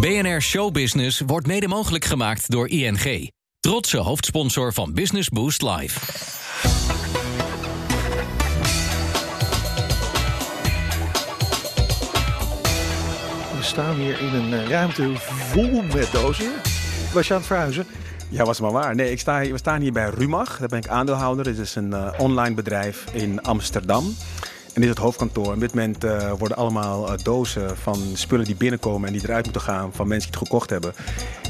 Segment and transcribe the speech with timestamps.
[0.00, 3.30] BNR Showbusiness wordt mede mogelijk gemaakt door ING.
[3.60, 6.00] Trotse hoofdsponsor van Business Boost Live.
[13.56, 16.52] We staan hier in een eh, ruimte vol met dozen.
[17.12, 17.86] Was je aan het verhuizen?
[18.28, 18.94] Ja, was maar waar.
[18.94, 20.58] Nee, ik sta hier, we staan hier bij Rumach.
[20.58, 21.44] Daar ben ik aandeelhouder.
[21.44, 24.14] Dit is een uh, online bedrijf in Amsterdam.
[24.78, 25.52] En dit is het hoofdkantoor.
[25.52, 29.44] Op dit moment uh, worden allemaal uh, dozen van spullen die binnenkomen en die eruit
[29.44, 30.94] moeten gaan van mensen die het gekocht hebben.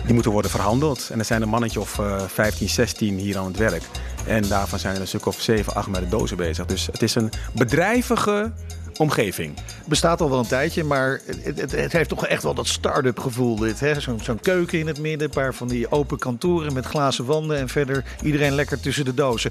[0.04, 1.08] Die moeten worden verhandeld.
[1.12, 3.82] En er zijn een mannetje of 15, 16 hier aan het werk.
[4.26, 6.66] En daarvan zijn er een stuk of 7, 8 met de dozen bezig.
[6.66, 8.52] Dus het is een bedrijvige
[8.96, 9.54] omgeving.
[9.86, 13.18] Bestaat al wel een tijdje, maar het, het, het heeft toch echt wel dat start-up
[13.18, 13.82] gevoel dit.
[13.98, 17.58] Zo'n zo keuken in het midden, een paar van die open kantoren met glazen wanden
[17.58, 19.50] en verder iedereen lekker tussen de dozen.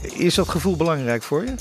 [0.00, 1.54] Is dat gevoel belangrijk voor je?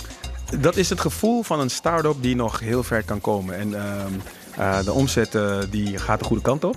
[0.59, 3.57] Dat is het gevoel van een start-up die nog heel ver kan komen.
[3.57, 4.05] En uh,
[4.59, 6.75] uh, de omzet uh, die gaat de goede kant op.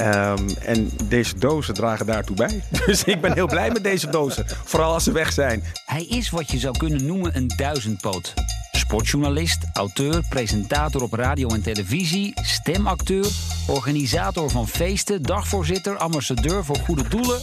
[0.00, 2.62] Um, en deze dozen dragen daartoe bij.
[2.86, 4.46] Dus ik ben heel blij met deze dozen.
[4.64, 5.64] Vooral als ze weg zijn.
[5.86, 8.34] Hij is wat je zou kunnen noemen een duizendpoot.
[8.72, 13.26] Sportjournalist, auteur, presentator op radio en televisie, stemacteur,
[13.66, 17.40] organisator van feesten, dagvoorzitter, ambassadeur voor goede doelen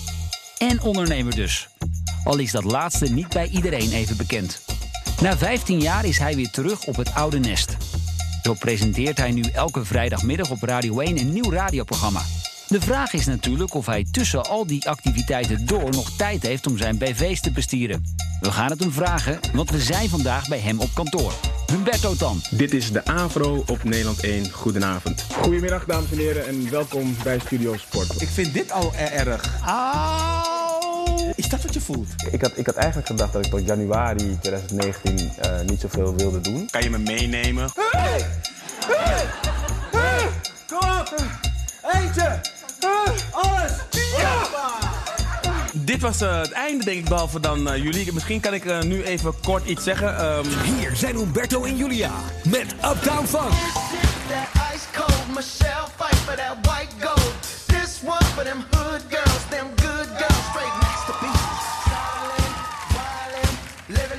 [0.58, 1.68] en ondernemer dus.
[2.24, 4.62] Al is dat laatste niet bij iedereen even bekend.
[5.22, 7.78] Na 15 jaar is hij weer terug op het oude nest.
[8.44, 12.22] Zo presenteert hij nu elke vrijdagmiddag op Radio 1 een nieuw radioprogramma.
[12.68, 16.78] De vraag is natuurlijk of hij tussen al die activiteiten door nog tijd heeft om
[16.78, 18.04] zijn BV's te bestieren.
[18.40, 21.34] We gaan het hem vragen, want we zijn vandaag bij hem op kantoor.
[21.68, 22.42] Humberto Tan.
[22.52, 24.52] Dit is de Avro op Nederland 1.
[24.52, 25.26] Goedenavond.
[25.42, 28.22] Goedemiddag dames en heren en welkom bij Studio Sport.
[28.22, 29.62] Ik vind dit al erg.
[29.66, 30.55] Auw!
[31.36, 32.10] Is dat wat je voelt?
[32.32, 36.42] Ik had, ik had eigenlijk gedacht dat ik tot januari 2019 uh, niet zoveel wilde
[36.42, 36.68] doen.
[36.72, 37.70] Kan je me meenemen?
[37.92, 38.26] Hey!
[38.88, 39.26] Hey!
[39.92, 40.30] Hey!
[40.68, 41.16] Kom op!
[41.94, 42.40] Eentje!
[43.32, 43.72] Alles!
[44.18, 44.42] Ja!
[45.74, 48.14] Dit was uh, het einde, denk ik, behalve dan uh, jullie.
[48.14, 50.26] Misschien kan ik uh, nu even kort iets zeggen.
[50.26, 50.46] Um...
[50.64, 52.12] Hier zijn Humberto en Julia
[52.44, 53.54] met Uptown Funk.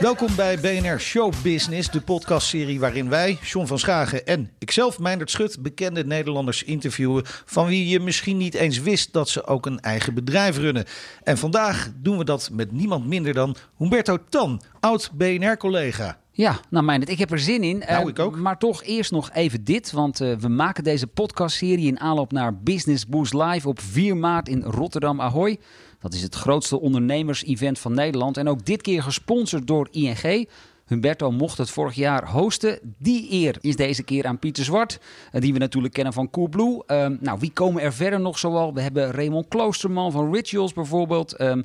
[0.00, 5.30] Welkom bij BNR Show Business, de podcastserie waarin wij, John van Schagen en ikzelf, Meindert
[5.30, 9.80] Schut, bekende Nederlanders interviewen van wie je misschien niet eens wist dat ze ook een
[9.80, 10.84] eigen bedrijf runnen.
[11.22, 16.18] En vandaag doen we dat met niemand minder dan Humberto Tan, oud BNR-collega.
[16.30, 17.78] Ja, nou Meindert, ik heb er zin in.
[17.78, 18.36] Nou, ik ook.
[18.36, 22.58] Maar toch eerst nog even dit, want uh, we maken deze podcastserie in aanloop naar
[22.58, 25.58] Business Boost Live op 4 maart in Rotterdam Ahoy.
[26.06, 30.48] Dat is het grootste ondernemers-event van Nederland en ook dit keer gesponsord door ING.
[30.86, 32.78] Humberto mocht het vorig jaar hosten.
[32.98, 35.00] Die eer is deze keer aan Pieter Zwart,
[35.32, 36.82] die we natuurlijk kennen van Coolblue.
[36.86, 38.74] Um, nou, wie komen er verder nog zoal?
[38.74, 41.40] We hebben Raymond Kloosterman van Rituals bijvoorbeeld.
[41.40, 41.64] Um,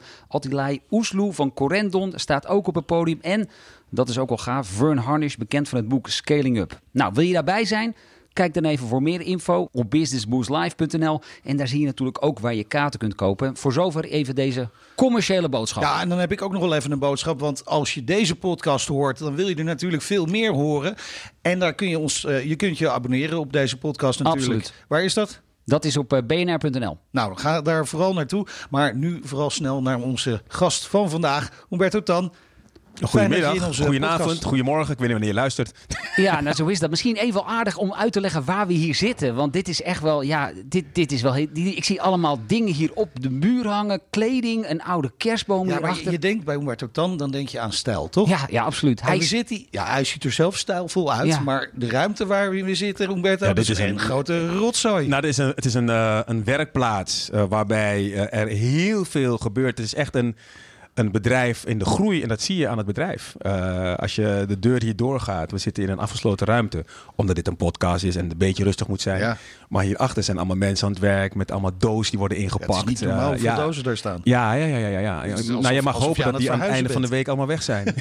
[0.92, 3.20] Oesloe van Corendon staat ook op het podium.
[3.22, 3.50] En,
[3.90, 6.80] dat is ook al gaaf, Vern Harnish, bekend van het boek Scaling Up.
[6.92, 7.96] Nou, wil je daarbij zijn?
[8.34, 11.22] Kijk dan even voor meer info op businessboostlive.nl.
[11.44, 13.58] En daar zie je natuurlijk ook waar je kaarten kunt kopen.
[13.58, 15.84] Voor zover even deze commerciële boodschap.
[15.84, 17.40] Ja, en dan heb ik ook nog wel even een boodschap.
[17.40, 20.96] Want als je deze podcast hoort, dan wil je er natuurlijk veel meer horen.
[21.42, 24.60] En daar kun je ons, uh, je kunt je abonneren op deze podcast natuurlijk.
[24.60, 24.86] Absoluut.
[24.88, 25.42] Waar is dat?
[25.66, 26.98] Dat is op uh, bnr.nl.
[27.12, 28.48] Nou, ga daar vooral naartoe.
[28.70, 32.34] Maar nu vooral snel naar onze gast van vandaag, Humberto Tan.
[33.02, 34.94] Goedemiddag, goedenavond, goedemorgen.
[34.94, 35.72] Ik weet niet wanneer je luistert.
[36.16, 36.90] Ja, nou zo is dat.
[36.90, 39.36] Misschien even wel aardig om uit te leggen waar we hier zitten.
[39.36, 41.38] Want dit is echt wel, ja, dit, dit is wel...
[41.54, 44.02] Ik zie allemaal dingen hier op de muur hangen.
[44.10, 46.04] Kleding, een oude kerstboom ja, hierachter.
[46.04, 48.30] maar je denkt bij Humberto Tan, dan denk je aan stijl, toch?
[48.30, 49.02] Ja, ja absoluut.
[49.02, 51.28] Hij, zit hier, ja, hij ziet er zelf stijlvol uit.
[51.28, 51.40] Ja.
[51.40, 55.08] Maar de ruimte waar we zitten, Humberto, Ja, dit is is een een- grote rotzooi.
[55.08, 59.06] Nou, het is een, het is een, uh, een werkplaats uh, waarbij uh, er heel
[59.06, 59.78] veel gebeurt.
[59.78, 60.36] Het is echt een,
[60.94, 63.36] een bedrijf in de groei en dat zie je aan het bedrijf.
[63.42, 66.86] Uh, als je de deur hier doorgaat, we zitten in een afgesloten ruimte,
[67.16, 69.20] omdat dit een podcast is en een beetje rustig moet zijn.
[69.20, 69.38] Ja.
[69.70, 72.76] Maar hierachter zijn allemaal mensen aan het werk met allemaal dozen die worden Ja, ingepakt.
[72.76, 73.56] het is niet normaal Uh, ja.
[73.56, 74.22] dozen daar staan.
[74.24, 75.24] Ja, ja, ja, ja, ja.
[75.24, 75.36] ja.
[75.60, 77.96] Nou, je mag hopen dat die aan het einde van de week allemaal weg zijn.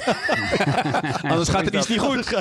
[1.23, 2.41] Anders gaat het iets niet goed.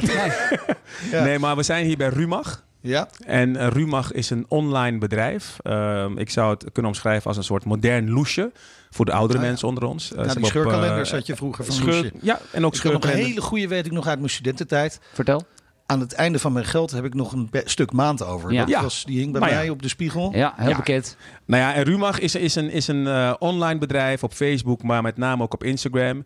[1.11, 1.23] Ja.
[1.23, 2.63] Nee, maar we zijn hier bij Rumach.
[2.81, 5.57] Ja, En uh, Rumach is een online bedrijf.
[5.63, 8.51] Uh, ik zou het kunnen omschrijven als een soort modern loesje.
[8.89, 9.49] Voor de oudere Ah, ja.
[9.49, 10.11] mensen onder ons.
[10.11, 12.11] Uh, nou, die scheurkalenders had je vroeger van Loesje.
[12.21, 14.99] Ja, en ook Ik heb nog een hele goede, weet ik nog uit mijn studententijd.
[15.13, 15.41] Vertel.
[15.85, 18.51] Aan het einde van mijn geld heb ik nog een stuk maand over.
[18.51, 18.59] Ja.
[18.59, 18.81] Dat Ja.
[18.81, 19.55] was, die hing bij Maar ja.
[19.55, 20.31] mij op de spiegel.
[20.35, 20.75] Ja, heel Ja.
[20.75, 21.17] bekend.
[21.45, 25.01] Nou ja, en Rumach is, is een, is een uh, online bedrijf op Facebook, maar
[25.01, 26.17] met name ook op Instagram.
[26.17, 26.25] Uh,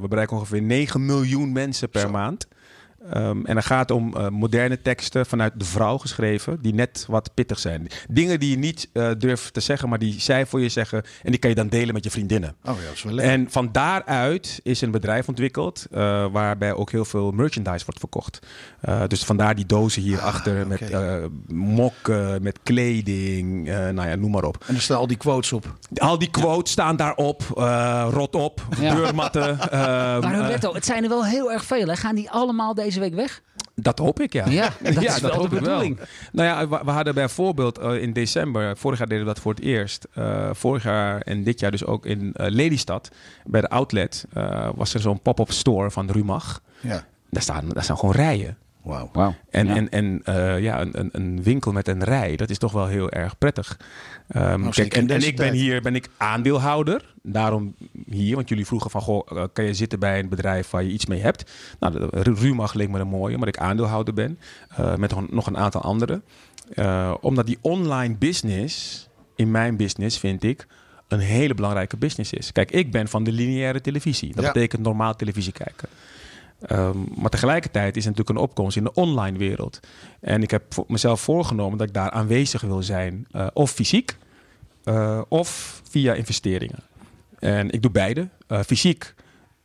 [0.00, 2.08] we bereiken ongeveer 9 miljoen mensen per Zo.
[2.10, 2.46] maand.
[3.10, 7.04] Ehm, en dan gaat het om eh, moderne teksten vanuit de vrouw geschreven, die net
[7.08, 7.86] wat pittig zijn.
[8.08, 11.02] Dingen die je niet eh, durft te zeggen, maar die zij voor je zeggen.
[11.22, 12.54] En die kan je dan delen met je vriendinnen.
[12.64, 13.32] Oh ja, dat is wel lekker.
[13.34, 15.98] En van daaruit is een bedrijf ontwikkeld uh,
[16.32, 18.38] waarbij ook heel veel merchandise wordt verkocht.
[18.88, 21.14] Uh, dus vandaar die dozen hierachter Ah, met uh,
[21.48, 24.64] mokken, met kleding, uh, nou ja, noem maar op.
[24.66, 25.76] En er staan al die quotes op.
[25.94, 27.42] Al die quotes staan daarop.
[27.58, 28.94] Uh, rot op, Ja.
[28.94, 29.58] deurmatten.
[29.70, 31.86] ehm, Maar eh, Roberto, het zijn er wel heel erg veel.
[31.86, 31.96] Hè?
[31.96, 33.42] Gaan die allemaal deze week weg?
[33.74, 34.48] dat hoop ik, ja.
[34.48, 35.98] Ja, dat is wel de hoop ik bedoeling.
[36.32, 39.54] Nou ja, we, we hadden bijvoorbeeld uh, in december, vorig jaar deden we dat voor
[39.54, 40.06] het eerst.
[40.18, 43.10] Uh, vorig jaar en dit jaar dus ook in uh, Lelystad,
[43.44, 46.60] bij de outlet, uh, was er zo'n pop-up store van Rumach.
[46.80, 47.04] Ja.
[47.30, 48.56] Daar staan, daar staan gewoon rijen.
[48.82, 49.34] Wauw.
[49.50, 49.74] En, Ja.
[49.76, 53.10] en, en uh, ja, een, een, winkel met een rij, dat is toch wel heel
[53.10, 53.78] erg prettig.
[54.36, 57.14] Um, Nou, kijk, en, ik ben hier ben ik aandeelhouder.
[57.22, 57.74] Daarom
[58.06, 60.90] hier, want jullie vroegen van, goh, uh, kan je zitten bij een bedrijf waar je
[60.90, 61.50] iets mee hebt?
[61.80, 64.38] Nou, Rumach leek me een mooie, maar ik aandeelhouder ben.
[64.80, 66.24] uh, met nog- nog een aantal anderen.
[66.74, 70.66] Uh, omdat die online business, in mijn business vind ik,
[71.08, 72.52] een hele belangrijke business is.
[72.52, 74.34] Kijk, ik ben van de lineaire televisie.
[74.34, 74.52] Dat Ja.
[74.52, 75.88] betekent normaal televisie kijken.
[76.66, 79.80] Ehm, maar tegelijkertijd is er natuurlijk een opkomst in de online wereld.
[80.20, 83.26] En ik heb voor mezelf voorgenomen dat ik daar aanwezig wil zijn.
[83.30, 84.16] eh, of fysiek,
[84.84, 86.78] eh, of via investeringen.
[87.38, 88.28] En ik doe beide.
[88.46, 89.14] Eh, fysiek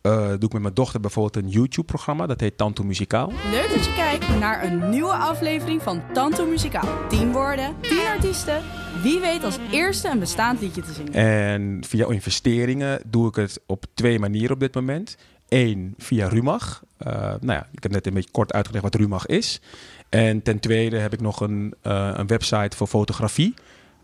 [0.02, 2.26] doe ik met mijn dochter bijvoorbeeld een YouTube-programma.
[2.26, 3.32] Dat heet Tanto Muzikaal.
[3.50, 7.08] Leuk dat je kijkt naar een nieuwe aflevering van Tanto Muzikaal.
[7.08, 8.62] 10 woorden, 10 artiesten.
[9.02, 11.12] Wie weet als eerste een bestaand liedje te zingen.
[11.12, 15.16] En via investeringen doe ik het op twee manieren op dit moment.
[15.48, 16.82] Eén, via Rumach.
[16.98, 19.60] Eh, nou ja, ik heb net een beetje kort uitgelegd wat Rumach is.
[20.08, 23.54] En ten tweede heb ik nog een, eh, een website voor fotografie.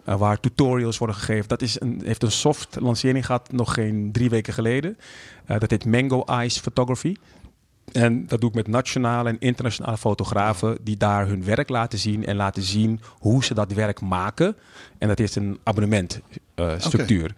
[0.04, 1.48] eh, waar tutorials worden gegeven.
[1.48, 4.98] Dat is een, heeft een soft lancering gehad nog geen drie weken geleden.
[5.46, 7.16] Dat heet Mango Eyes Photography.
[7.92, 12.26] En dat doe ik met nationale en internationale fotografen die daar hun werk laten zien
[12.26, 14.56] en laten zien hoe ze dat werk maken.
[14.98, 17.34] En dat is een abonnementstructuur.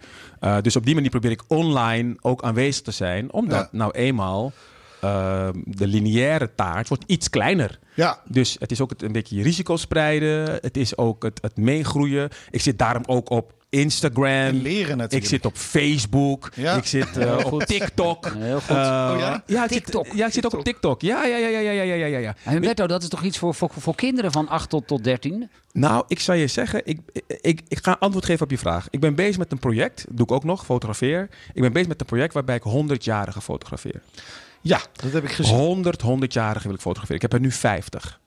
[0.61, 3.77] Dus op die manier probeer ik online ook aanwezig te zijn, omdat Ja.
[3.77, 4.51] nou eenmaal
[5.01, 7.79] Ehm, de lineaire taart wordt iets kleiner.
[7.93, 8.21] Ja.
[8.25, 10.57] Dus het is ook het, een beetje je risico spreiden.
[10.61, 12.29] Het is ook het, het meegroeien.
[12.49, 14.55] Ik zit daarom ook op Instagram.
[14.61, 15.13] Leren natuurlijk.
[15.13, 16.51] Ik zit op Facebook.
[16.55, 16.75] Ja.
[16.75, 18.31] Ik zit eh, op TikTok.
[18.37, 18.75] Heel goed.
[18.75, 19.67] Eh, oh ja?
[19.67, 20.07] TikTok.
[20.13, 21.01] Ja, ik zit ook op TikTok.
[21.01, 22.35] Ja, ja, ja, ja, ja, ja, ja, ja.
[22.43, 25.49] En Berto, dat is toch iets voor, voor, voor kinderen van 8 tot, tot 13?
[25.71, 26.99] Nou, ik zou je zeggen, ik,
[27.41, 28.87] ik, ik ga antwoord geven op je vraag.
[28.89, 31.29] Ik ben bezig met een project, doe ik ook nog, fotografeer.
[31.53, 34.01] Ik ben bezig met een project waarbij ik 100-jarigen fotografeer.
[34.67, 35.55] Ja, dat heb ik gezien.
[35.55, 37.15] 100, 100-jarigen wil ik fotograferen.
[37.15, 38.19] Ik heb er nu 50.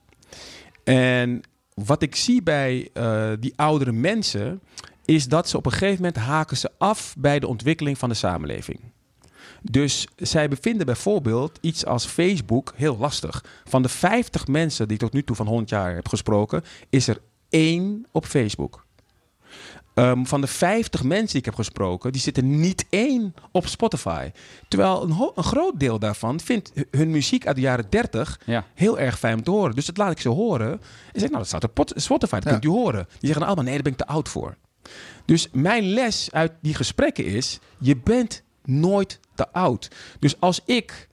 [0.83, 1.41] En
[1.73, 4.61] wat ik zie bij uh, die oudere mensen,
[5.05, 8.15] is dat ze op een gegeven moment haken ze af bij de ontwikkeling van de
[8.15, 8.79] samenleving.
[9.61, 13.43] Dus zij bevinden bijvoorbeeld iets als Facebook heel lastig.
[13.63, 17.07] Van de 50 mensen die ik tot nu toe van 100 jaar heb gesproken, is
[17.07, 17.17] er
[17.49, 18.85] één op Facebook.
[19.95, 24.29] Um, van de 50 mensen die ik heb gesproken, die zitten niet één op Spotify.
[24.67, 28.65] Terwijl een, een, groot deel daarvan vindt hun muziek uit de jaren 30 Ja.
[28.73, 29.75] heel erg fijn om te horen.
[29.75, 30.71] Dus dat laat ik ze horen.
[30.71, 32.49] En zeg, nou, dat staat op Spotify, dat Ja.
[32.51, 33.05] kunt u horen.
[33.09, 34.55] Die zeggen allemaal, nee, daar ben ik te oud voor.
[35.25, 39.87] Dus mijn les uit die gesprekken is, je bent nooit te oud.
[40.19, 41.07] Dus als ik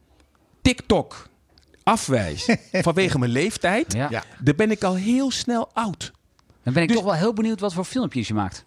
[0.62, 1.28] TikTok
[1.82, 4.25] afwijs vanwege mijn leeftijd, Ja.
[4.40, 6.12] Dan ben ik al heel snel oud.
[6.69, 8.64] Dan ben ik Dus- toch wel heel benieuwd wat voor filmpjes je maakt.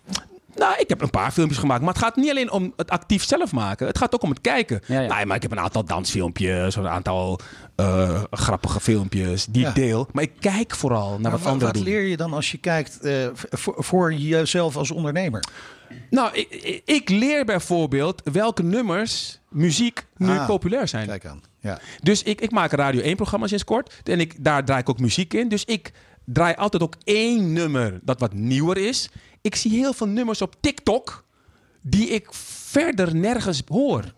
[0.55, 1.81] Nou, ik heb een paar filmpjes gemaakt.
[1.81, 3.87] Maar het gaat niet alleen om het actief zelf maken.
[3.87, 4.81] Het gaat ook om het kijken.
[4.87, 5.15] Ja, ja.
[5.15, 6.75] Nee, maar ik heb een aantal dansfilmpjes.
[6.75, 7.39] Een aantal
[7.75, 9.69] eh, grappige filmpjes die Ja.
[9.69, 10.07] ik deel.
[10.11, 11.93] Maar ik kijk vooral naar Maar wat wa- anderen wat doen.
[11.93, 15.43] leer je dan als je kijkt eh, voor, voor jezelf als ondernemer?
[16.09, 21.07] Nou, ik, ik- leer bijvoorbeeld welke nummers muziek nu Ah, populair zijn.
[21.07, 21.41] Kijk aan.
[21.59, 21.79] Ja.
[22.01, 24.01] Dus ik, ik maak een Radio 1 programma sinds kort.
[24.03, 25.49] En ik, daar draai ik ook muziek in.
[25.49, 25.91] Dus ik
[26.33, 29.09] draai altijd ook één nummer dat wat nieuwer is.
[29.41, 31.23] Ik zie heel veel nummers op TikTok
[31.81, 34.13] die ik verder nergens hoor.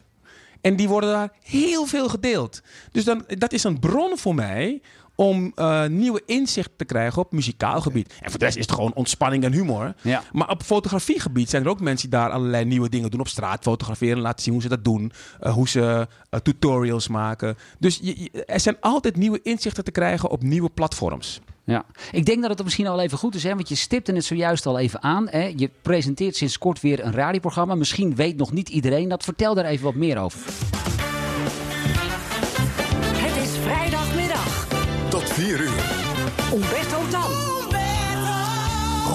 [0.62, 2.62] En die worden daar heel veel gedeeld.
[2.92, 4.82] Dus dan, dat is een bron voor mij
[5.16, 8.14] om eh, nieuwe inzicht te krijgen op muzikaal gebied.
[8.22, 9.94] En voor de rest is het gewoon ontspanning en humor.
[10.02, 10.24] Ja.
[10.32, 13.20] Maar op fotografiegebied zijn er ook mensen die daar allerlei nieuwe dingen doen.
[13.20, 15.12] Op straat fotograferen, laten zien hoe ze dat doen.
[15.40, 17.56] eh, hoe ze eh, tutorials maken.
[17.80, 21.42] Dus je- je- er zijn altijd nieuwe inzichten te krijgen op nieuwe platforms.
[21.66, 21.86] Ja.
[22.12, 24.66] Ik denk dat het misschien al even goed is, hè, want je stipte het zojuist
[24.66, 25.28] al even aan.
[25.30, 25.54] Hè.
[25.56, 27.76] Je presenteert sinds kort weer een radioprogramma.
[27.76, 29.24] Misschien weet nog niet iedereen dat.
[29.24, 30.40] Vertel daar even wat meer over.
[33.16, 34.68] Het is vrijdagmiddag.
[35.10, 35.84] Tot 4 uur.
[36.54, 37.03] Umberto.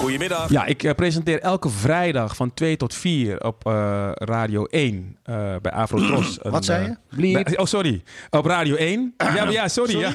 [0.09, 0.49] Goedemiddag.
[0.49, 5.35] Ja, ik eh, presenteer elke vrijdag van 2 tot 4 op eh, Radio 1 eh,
[5.61, 6.37] bij Afrotros.
[6.41, 7.57] Een, Wat zei je?
[7.57, 8.03] oh, sorry.
[8.29, 9.13] Op Radio 1.
[9.35, 9.99] Ja, maar ja sorry.
[9.99, 10.11] Ja.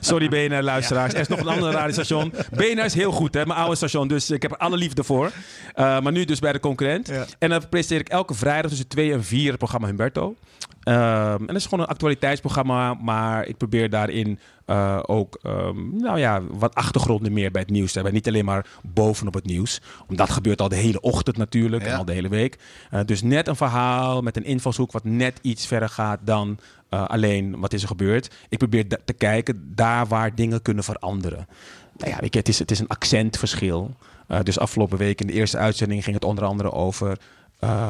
[0.00, 1.14] sorry BNR luisteraars.
[1.14, 2.32] Er is nog een ander radiostation.
[2.50, 4.08] BNR is heel goed, hè, mijn oude station.
[4.08, 5.30] Dus ik heb er alle liefde voor.
[5.74, 7.08] Eh, maar nu dus bij de concurrent.
[7.08, 7.24] Ja.
[7.38, 10.34] En dan presenteer ik elke vrijdag tussen 2 en 4 het programma Humberto.
[10.82, 16.18] Ehm, en dat is gewoon een actualiteitsprogramma, maar ik probeer daarin eh, ook ehm, nou
[16.18, 18.12] ja, wat achtergronden meer bij het nieuws te hebben.
[18.14, 19.80] Niet alleen maar bovenop het nieuws.
[20.06, 21.90] Want dat gebeurt al de hele ochtend natuurlijk Ja.
[21.90, 22.58] en al de hele week.
[22.90, 26.58] Eh, dus net een verhaal met een invalshoek wat net iets verder gaat dan
[26.88, 28.34] eh, alleen wat is er gebeurd.
[28.48, 31.48] Ik probeer te kijken daar waar dingen kunnen veranderen.
[31.96, 33.94] Nou ja, weet je, het, is, het is een accentverschil.
[34.42, 37.18] Dus afgelopen week in de eerste uitzending ging het onder andere over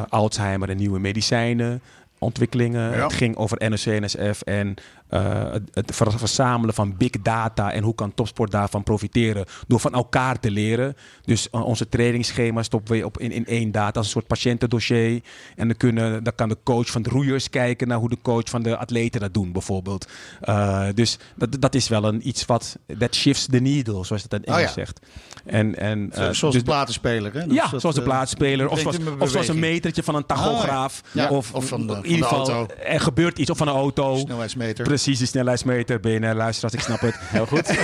[0.09, 1.83] Alzheimer en nieuwe medicijnen.
[2.19, 2.91] Ontwikkelingen.
[2.97, 3.03] Ja.
[3.03, 4.75] Het ging over NOC, NSF en
[5.09, 9.81] eh, het, het ver- verzamelen van big data en hoe kan topsport daarvan profiteren door
[9.81, 10.97] van elkaar te leren.
[11.25, 15.21] Dus eh, onze trainingsschema stoppen we op in, in één data als een soort patiëntendossier.
[15.57, 18.49] En dan, kunnen, dan kan de coach van de roeiers kijken naar hoe de coach
[18.50, 20.09] van de atleten dat doen bijvoorbeeld.
[20.41, 24.33] Eh, dus dat, dat is wel een iets wat that shifts the needle, zoals het
[24.33, 24.73] in Oh Engels ja.
[24.73, 25.00] zegt.
[25.45, 27.47] En, en, zoals dus de platenspeler, hè?
[27.47, 28.69] Dus ja, dat, zoals de plaatspeler.
[28.69, 31.03] Of zoals, of een metertje van een tachograaf.
[31.07, 31.23] Oh, ja.
[31.23, 32.75] Ja, Of, of van de- in ieder de geval, auto.
[32.75, 33.50] er gebeurt iets.
[33.50, 34.17] Of van een auto.
[34.17, 34.85] Snelheidsmeter.
[34.99, 36.00] Precies, die snelheidsmeter.
[36.00, 37.14] BNR luisteraars, ik snap het.
[37.37, 37.67] Heel goed.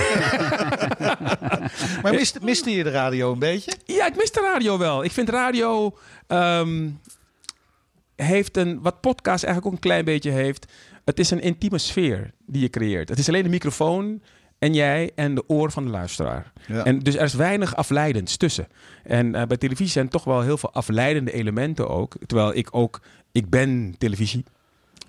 [2.03, 3.71] Maar miste, miste je de radio een beetje?
[3.85, 5.03] Ja, ik mis de radio wel.
[5.03, 6.89] Ik vind radio ehm,
[8.15, 10.71] heeft een, wat podcast eigenlijk ook een klein beetje heeft.
[11.05, 13.09] Het is een intieme sfeer die je creëert.
[13.09, 14.21] Het is alleen de microfoon
[14.59, 16.51] en jij en de oor van de luisteraar.
[16.67, 16.83] Ja.
[16.83, 18.67] En dus er is weinig afleidends tussen.
[19.03, 22.15] En eh, bij televisie zijn toch wel heel veel afleidende elementen ook.
[22.25, 24.43] Terwijl ik ook, ik ben televisie.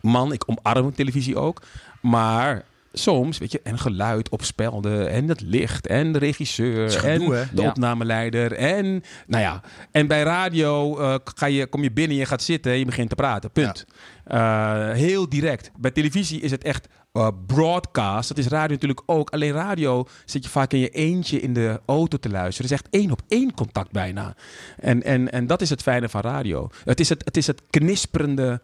[0.00, 1.62] Man, ik omarm televisie ook.
[2.06, 7.18] Maar soms, weet je, en geluid opspelden en het licht en de regisseur is en
[7.20, 7.68] de Ja.
[7.68, 9.60] opnameleider en nou ja.
[9.90, 13.08] En bij radio eh, ga je, kom je binnen, je gaat zitten en je begint
[13.08, 13.50] te praten.
[13.50, 13.84] Punt.
[14.24, 15.70] Eh, heel direct.
[15.78, 18.28] Bij televisie is het echt eh, broadcast.
[18.28, 19.30] Dat is radio natuurlijk ook.
[19.30, 22.70] Alleen radio zit je vaak in je eentje in de auto te luisteren.
[22.70, 24.34] Het is echt één op één contact bijna.
[24.80, 26.68] En, en, en dat is het fijne van radio.
[26.84, 28.60] Het is het, het, is het knisperende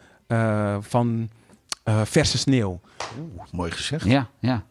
[0.81, 1.29] van
[1.83, 2.81] eh, verse sneeuw.
[3.51, 4.05] Mooi gezegd.
[4.05, 4.65] Ja, ja.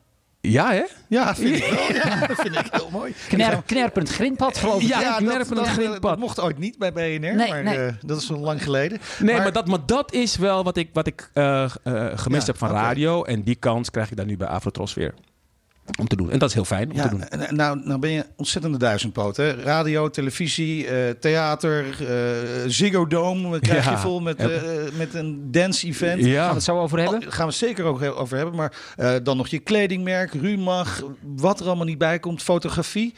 [0.44, 0.84] Ja, hè?
[1.08, 1.96] Ja, vind ik wel.
[1.96, 3.14] Ja, dat vind ik heel mooi.
[3.28, 4.88] Kner, knerpend grindpad, geloof ik.
[4.88, 6.02] Ja, Ja, knerpend dat, dat, grindpad.
[6.02, 7.78] dat mocht ooit niet bij BNR, Nee, maar nee.
[7.86, 9.00] eh, dat is al lang geleden.
[9.20, 11.70] Nee, maar, dat, maar dat is wel wat ik, wat ik eh, eh,
[12.16, 13.24] gemist Ja, heb van radio.
[13.24, 15.14] En die kans krijg ik dan nu bij Afrotros weer.
[16.00, 16.32] Om te doen.
[16.32, 17.28] En dat is heel fijn om Ja, te doen.
[17.28, 19.38] en- nou, nou ben je ontzettende duizendpoot.
[19.38, 19.52] Hè?
[19.52, 23.98] Radio, televisie, eh, theater, eh Ziggo Dome krijg je Ja.
[24.00, 24.48] vol met, eh,
[24.98, 26.20] met een dance-event.
[26.20, 27.16] Gaan we Ja, het zo over hebben?
[27.18, 28.56] Oh, Daar gaan we het zeker ook over hebben.
[28.56, 31.04] Maar eh, dan nog je kledingmerk, Rumach,
[31.36, 33.14] wat er allemaal niet bij komt, fotografie.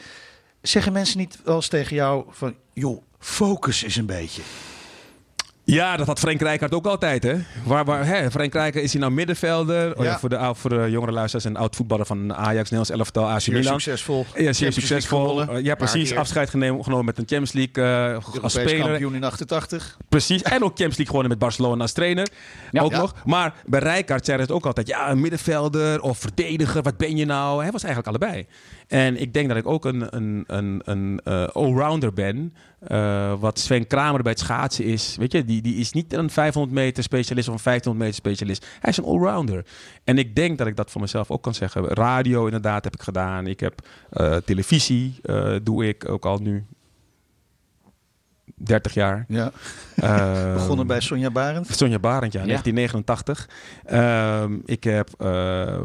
[0.62, 2.54] Zeggen mensen niet wel eens tegen jou van...
[2.72, 4.42] joh, focus is een beetje.
[5.64, 7.22] Ja, dat had Frank Rijkaard ook altijd.
[7.22, 7.34] Hè?
[7.64, 8.30] Waar, waar, hè?
[8.30, 9.98] Frank Rijkaard is hij nou middenvelder.
[9.98, 13.30] Oh ja, voor, de, ou- voor de jongere luisteraars en oud-voetballer van Ajax, Nederlands elftal,
[13.30, 13.80] AC Zeer Milan.
[13.80, 14.26] succesvol.
[14.36, 15.42] Ja, zeer succesvol.
[15.42, 16.14] Uh, ja, precies.
[16.14, 18.86] Afscheid genomen, genomen met een Champions League uh, als speler.
[18.86, 19.96] kampioen in 88.
[20.08, 20.42] Precies.
[20.42, 22.28] En ook Champions League gewonnen met Barcelona als trainer.
[22.70, 22.82] Ja.
[22.82, 23.14] ook nog.
[23.24, 24.86] Maar bij Rijkaard zei het ook altijd.
[24.86, 26.82] Ja, een middenvelder of verdediger.
[26.82, 27.62] Wat ben je nou?
[27.62, 28.46] Hij was eigenlijk allebei.
[28.88, 32.54] En ik denk dat ik ook een, een, een, een eh, allrounder ben.
[32.80, 35.16] Eh, wat Sven Kramer bij het schaatsen is.
[35.18, 38.66] Weet je, die, die is niet een 500 meter specialist of een 1500 meter specialist.
[38.80, 39.64] Hij is een allrounder.
[40.04, 41.84] En ik denk dat ik dat voor mezelf ook kan zeggen.
[41.84, 43.46] Radio inderdaad heb ik gedaan.
[43.46, 46.64] Ik heb eh, televisie eh, doe ik ook al nu
[48.54, 49.24] 30 jaar.
[49.28, 49.52] Ja.
[49.96, 51.66] Ehm, Begonnen bij Sonja Barend.
[51.66, 52.46] Sonja Barend, ja, Ja.
[52.46, 53.48] 1989.
[53.84, 55.26] Ehm, ik heb eh,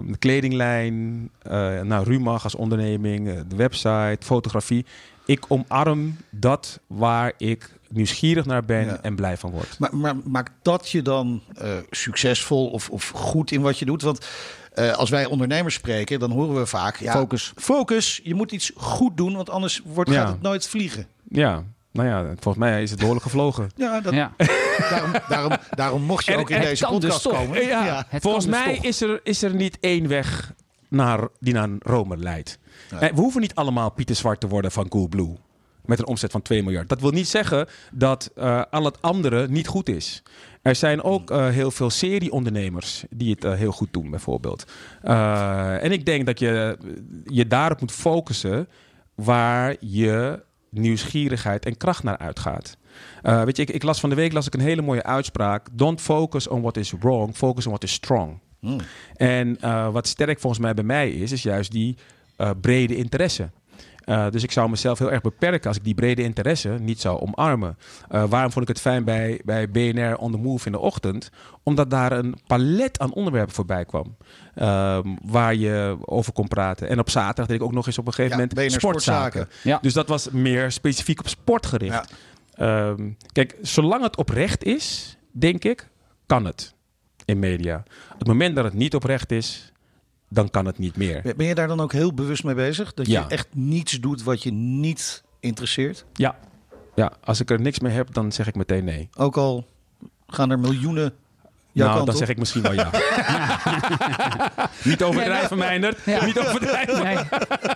[0.05, 4.85] de kledinglijn, eh nou, Rumach als onderneming, de website, fotografie.
[5.25, 9.00] Ik omarm dat waar ik nieuwsgierig naar ben Ja.
[9.01, 9.79] en blij van word.
[9.79, 14.01] Maar, maar maakt dat je dan eh, succesvol of, of goed in wat je doet?
[14.01, 14.25] Want
[14.74, 16.96] eh, als wij ondernemers spreken, dan horen we vaak...
[16.98, 17.53] Ja, Focus.
[17.55, 20.22] Focus, je moet iets goed doen, want anders wordt, Ja.
[20.22, 21.08] gaat het nooit vliegen.
[21.29, 23.69] Ja, nou ja, volgens mij is het behoorlijk gevlogen.
[23.75, 24.34] Ja, dat, Ja.
[24.89, 27.62] daarom, daarom, daarom mocht je En- ook in deze dus podcast komen.
[27.65, 28.84] Ja, volgens dus mij toch.
[28.84, 30.53] is er, is er niet één weg
[30.88, 32.60] naar, die naar Rome leidt.
[32.91, 33.00] Ja.
[33.00, 35.36] Eh, We hoeven niet allemaal Pieter Zwart te worden van Coolblue.
[35.89, 36.89] Met een omzet van 2 miljard.
[36.89, 40.24] Dat wil niet zeggen dat eh, al het andere niet goed is.
[40.62, 44.72] Er zijn ook eh, heel veel serieondernemers die het eh, heel goed doen, bijvoorbeeld.
[45.01, 46.77] En ik denk dat je
[47.25, 48.67] je daarop moet focussen
[49.15, 52.77] waar je nieuwsgierigheid en kracht naar uitgaat.
[53.22, 55.67] Weet je, ik, ik las van de week las ik een hele mooie uitspraak.
[55.72, 58.39] Don't focus on what is wrong, focus on what is strong.
[58.60, 58.79] Hmm.
[59.15, 59.58] En
[59.91, 61.98] wat sterk volgens mij bij mij is, is juist die
[62.62, 63.50] brede interesse.
[64.09, 67.19] Eh, dus ik zou mezelf heel erg beperken als ik die brede interesse niet zou
[67.19, 67.77] omarmen.
[68.09, 71.29] Eh, waarom vond ik het fijn bij, bij BNR On The Move in de ochtend?
[71.63, 74.17] Omdat daar een palet aan onderwerpen voorbij kwam.
[74.55, 76.89] ehm, waar je over kon praten.
[76.89, 79.41] En op zaterdag deed ik ook nog eens op een gegeven Ja, moment BNR sportzaken.
[79.41, 79.69] Sportzaken.
[79.69, 79.79] Ja.
[79.81, 82.13] Dus dat was meer specifiek op sport gericht.
[82.53, 85.89] Ehm, kijk, zolang het oprecht is, denk ik,
[86.25, 86.73] kan het
[87.25, 87.83] in media.
[88.13, 89.71] Op het moment dat het niet oprecht is,
[90.29, 91.33] dan kan het niet meer.
[91.38, 92.93] Ben je daar dan ook heel bewust mee bezig?
[92.93, 93.21] Dat Ja.
[93.21, 96.05] je echt niets doet wat je niet interesseert?
[96.13, 96.36] Ja.
[96.95, 99.09] ja, als ik er niks mee heb, dan zeg ik meteen nee.
[99.17, 99.67] Ook al
[100.27, 101.13] gaan er miljoenen
[101.73, 102.15] nou, dan op?
[102.15, 102.89] zeg ik misschien wel ja.
[104.83, 105.97] niet overdrijven, Meijnerd.
[106.05, 106.25] Ja.
[106.25, 107.03] Niet overdrijven.
[107.03, 107.15] Nee.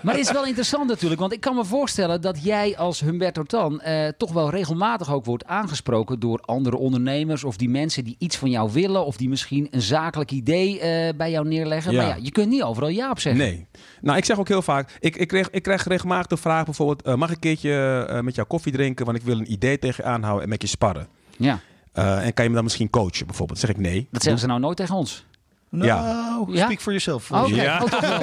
[0.01, 3.43] Maar het is wel interessant natuurlijk, want ik kan me voorstellen dat jij als Humberto
[3.43, 8.15] Tan eh, toch wel regelmatig ook wordt aangesproken door andere ondernemers of die mensen die
[8.19, 11.91] iets van jou willen of die misschien een zakelijk idee eh, bij jou neerleggen.
[11.91, 12.01] Ja.
[12.01, 13.41] Maar ja, je kunt niet overal ja op zeggen.
[13.41, 13.65] Nee.
[14.01, 17.01] Nou, ik zeg ook heel vaak, ik, ik, kreeg, ik krijg regelmatig de vraag bijvoorbeeld,
[17.01, 19.79] eh, mag ik een keertje eh, met jou koffie drinken, want ik wil een idee
[19.79, 21.07] tegen je aanhouden en met je sparren.
[21.37, 21.59] Ja,
[21.93, 23.59] Eh, en kan je me dan misschien coachen bijvoorbeeld?
[23.59, 24.07] Dan zeg ik nee.
[24.11, 25.25] dat zeggen ze nou nooit tegen ons.
[25.69, 26.65] Nou, Ja?
[26.65, 27.31] speak for yourself.
[27.31, 27.83] Oh, Oké, Ja.
[27.83, 28.19] oh, toch wel.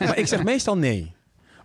[0.08, 1.16] maar ik zeg meestal nee.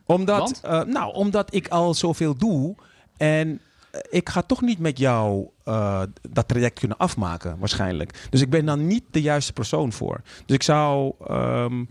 [0.05, 2.75] Omdat, eh, nou, omdat ik al zoveel doe.
[3.17, 3.59] En
[3.91, 8.27] eh, ik ga toch niet met jou eh, dat traject kunnen afmaken, waarschijnlijk.
[8.29, 10.21] Dus ik ben dan niet de juiste persoon voor.
[10.45, 11.83] Dus ik zou ehm,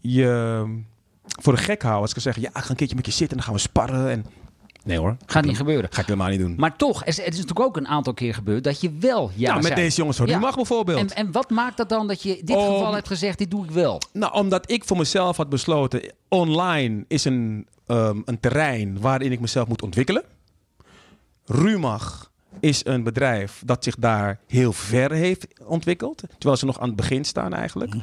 [0.00, 0.64] je
[1.22, 2.42] voor de gek houden als ik zou zeggen...
[2.42, 4.10] ja, ik ga een keertje met je zitten en dan gaan we sparren.
[4.10, 4.24] En...
[4.88, 5.16] Nee hoor.
[5.26, 5.92] Gaat niet gebeuren.
[5.92, 6.54] Ga ik helemaal niet doen.
[6.56, 9.48] Maar toch, is, het is natuurlijk ook een aantal keer gebeurd dat je wel ja
[9.48, 9.80] nou, met zei.
[9.80, 10.32] deze jongens van Ja.
[10.34, 10.98] Rumach bijvoorbeeld.
[11.00, 13.50] En, en wat maakt dat dan dat je in dit Om- geval hebt gezegd, dit
[13.50, 14.00] doe ik wel?
[14.12, 19.40] Nou, omdat ik voor mezelf had besloten, online is een, ehm, een terrein waarin ik
[19.40, 20.22] mezelf moet ontwikkelen.
[21.46, 22.30] Rumach
[22.60, 26.22] is een bedrijf dat zich daar heel ver heeft ontwikkeld.
[26.38, 27.94] Terwijl ze nog aan het begin staan eigenlijk.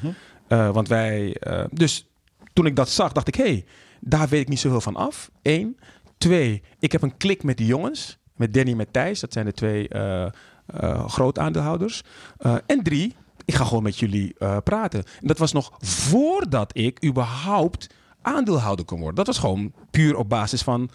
[0.47, 2.07] Eh, want wij, eh, dus
[2.53, 3.65] toen ik dat zag, dacht ik, hé, hey,
[3.99, 5.31] daar weet ik niet zoveel van af.
[5.41, 5.77] Eén.
[6.17, 8.17] Twee, ik heb een klik met die jongens.
[8.35, 9.19] Met Danny en met Thijs.
[9.19, 10.27] Dat zijn de twee eh
[10.65, 12.01] eh, groot aandeelhouders.
[12.37, 15.03] Eh, en drie, ik ga gewoon met jullie praten.
[15.03, 17.89] En dat was nog voordat ik überhaupt
[18.21, 19.15] aandeelhouder kon worden.
[19.15, 20.89] Dat was gewoon puur op basis van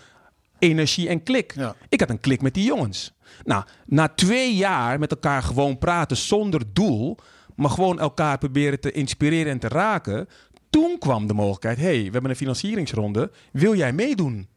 [0.58, 1.54] energie en klik.
[1.54, 1.74] Ja.
[1.88, 3.12] Ik had een klik met die jongens.
[3.44, 7.16] Nou, na twee jaar met elkaar gewoon praten zonder doel,
[7.56, 10.28] maar gewoon elkaar proberen te inspireren en te raken.
[10.70, 13.30] Toen kwam de mogelijkheid: hey, we hebben een financieringsronde.
[13.52, 14.48] Wil jij meedoen?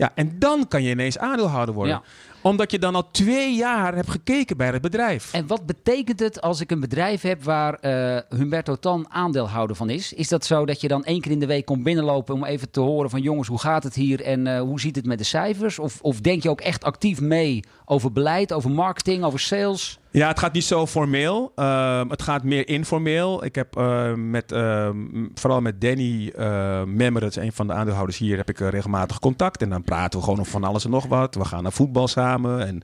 [0.00, 2.02] Ja, en dan kan je ineens aandeelhouder worden.
[2.42, 5.32] Omdat je dan al twee jaar hebt gekeken bij het bedrijf.
[5.32, 9.90] En wat betekent het als ik een bedrijf heb waar eh, Humberto Tan aandeelhouder van
[9.90, 10.12] is?
[10.12, 12.70] Is dat zo dat je dan één keer in de week komt binnenlopen om even
[12.70, 15.24] te horen van jongens, hoe gaat het hier en eh, hoe ziet het met de
[15.24, 15.78] cijfers?
[15.78, 20.00] Of, of denk je ook echt actief mee over beleid, over marketing, over sales?
[20.12, 21.52] Ja, het gaat niet zo formeel.
[21.54, 23.44] Ehm, het gaat meer informeel.
[23.44, 24.96] Ik heb eh, met, ehm,
[25.34, 29.62] vooral met Danny uh, Memmerits, een van de aandeelhouders hier, heb ik eh, regelmatig contact.
[29.62, 31.34] En dan praten we gewoon over van alles en nog wat.
[31.34, 32.82] We gaan naar voetbal en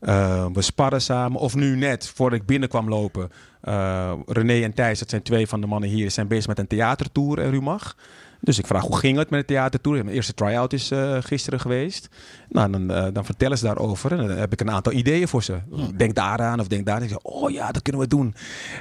[0.00, 1.40] eh, we sparren samen.
[1.40, 5.60] Of nu net, voordat ik binnenkwam lopen, eh, René en Thijs, dat zijn twee van
[5.60, 7.96] de mannen hier, zijn bezig met een theatertour in Rumach.
[8.44, 10.04] Dus ik vraag hoe ging het met de theatertour?
[10.04, 12.08] Mijn eerste try-out is eh, gisteren geweest.
[12.48, 14.12] Nou, dan, eh, dan vertellen ze daarover.
[14.12, 15.58] En dan heb ik een aantal ideeën voor ze.
[15.96, 17.02] Denk daaraan of denk daar.
[17.02, 18.34] Ik zeg, oh ja, dat kunnen we doen.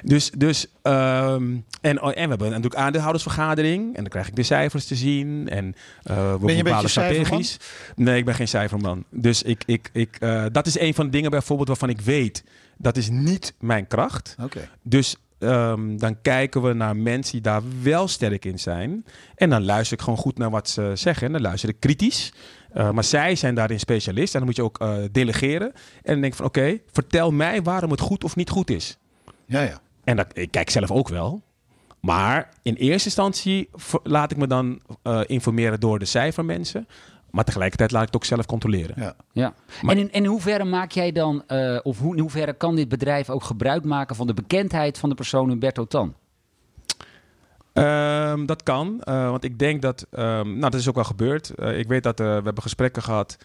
[0.03, 3.95] Dus, dus ehm, en, en we hebben natuurlijk aandeelhoudersvergadering.
[3.95, 5.49] En dan krijg ik de cijfers te zien.
[5.49, 7.57] En eh we een bepalen strategisch.
[7.95, 9.03] Nee, ik ben geen cijferman.
[9.09, 10.19] Dus ik, ik, ik,
[10.51, 12.43] dat is een van de dingen bijvoorbeeld waarvan ik weet...
[12.77, 14.35] dat is niet mijn kracht.
[14.43, 14.69] Oké.
[14.81, 19.05] Dus ehm, dan kijken we naar mensen die daar wel sterk in zijn.
[19.35, 21.27] En dan luister ik gewoon goed naar wat ze zeggen.
[21.27, 22.33] En dan luister ik kritisch.
[22.75, 24.33] Uh, maar zij zijn daarin specialist.
[24.33, 25.67] En dan moet je ook uh, delegeren.
[25.67, 28.69] En dan denk ik van oké, okay, vertel mij waarom het goed of niet goed
[28.69, 28.97] is.
[29.45, 29.81] Ja, ja.
[30.03, 31.41] En dat, ik kijk zelf ook wel.
[31.99, 33.69] Maar in eerste instantie
[34.03, 36.87] laat ik me dan uh, informeren door de cijfermensen.
[37.31, 38.95] Maar tegelijkertijd laat ik het ook zelf controleren.
[38.97, 39.15] Ja.
[39.31, 39.53] ja.
[39.81, 42.89] Maar- en in, in hoeverre maak jij dan, uh, of hoe, in hoeverre kan dit
[42.89, 46.15] bedrijf ook gebruik maken van de bekendheid van de persoon Humberto Tan?
[47.73, 50.19] Um, dat kan, uh, want ik denk dat, um,
[50.57, 51.51] nou dat is ook wel gebeurd.
[51.55, 53.37] Uh, ik weet dat uh, we hebben gesprekken gehad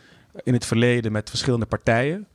[0.43, 2.27] in het verleden met verschillende partijen.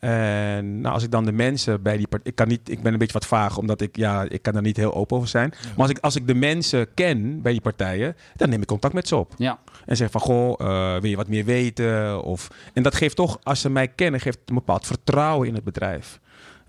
[0.00, 2.92] En nou, als ik dan de mensen bij die partij, ik kan niet, ik ben
[2.92, 5.52] een beetje wat vaag, omdat ik, ja, ik kan daar niet heel open over zijn.
[5.62, 5.68] Ja.
[5.68, 8.94] Maar als ik, als ik de mensen ken bij die partijen, dan neem ik contact
[8.94, 9.34] met ze op.
[9.36, 9.58] Ja.
[9.86, 12.22] En zeg van, goh, uh, wil je wat meer weten?
[12.22, 15.64] Of, en dat geeft toch, als ze mij kennen, geeft een bepaald vertrouwen in het
[15.64, 16.20] bedrijf.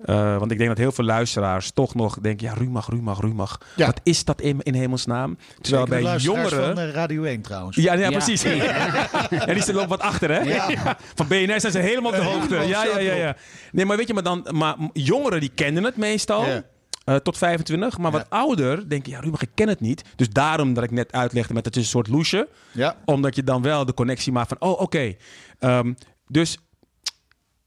[0.05, 3.57] Uh, want ik denk dat heel veel luisteraars toch nog denken: ja, Rumach, Rumach, Rumach.
[3.75, 3.85] Ja.
[3.85, 5.37] Wat is dat in, in hemelsnaam?
[5.61, 6.75] Terwijl Zeker bij jongeren.
[6.75, 7.75] Van uh, Radio 1 trouwens.
[7.77, 8.09] Ja, ja, Ja.
[8.09, 8.41] precies.
[8.41, 10.39] ja, die zitten ook wat achter, hè?
[10.39, 10.67] Ja.
[11.15, 12.55] Van BNR zijn ze helemaal op de hoogte.
[12.55, 13.35] Ja, ja, ja, ja.
[13.71, 16.45] Nee, maar weet je, maar dan, maar jongeren die kennen het meestal.
[16.45, 16.63] Ja.
[17.05, 17.97] eh, tot 25.
[17.97, 20.03] Maar wat ouder denk je, ja, Ruben, ik ken het niet.
[20.15, 22.47] Dus daarom dat ik net uitlegde met het is een soort loesje.
[22.71, 22.95] Ja.
[23.05, 25.13] Omdat je dan wel de connectie maakt van, oh, oké.
[25.59, 25.93] Ehm,
[26.27, 26.57] dus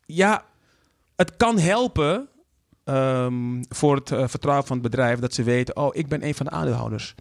[0.06, 0.44] ja,
[1.18, 2.28] het kan helpen
[2.84, 6.34] ehm, voor het eh, vertrouwen van het bedrijf dat ze weten, oh, ik ben een
[6.34, 7.14] van de aandeelhouders.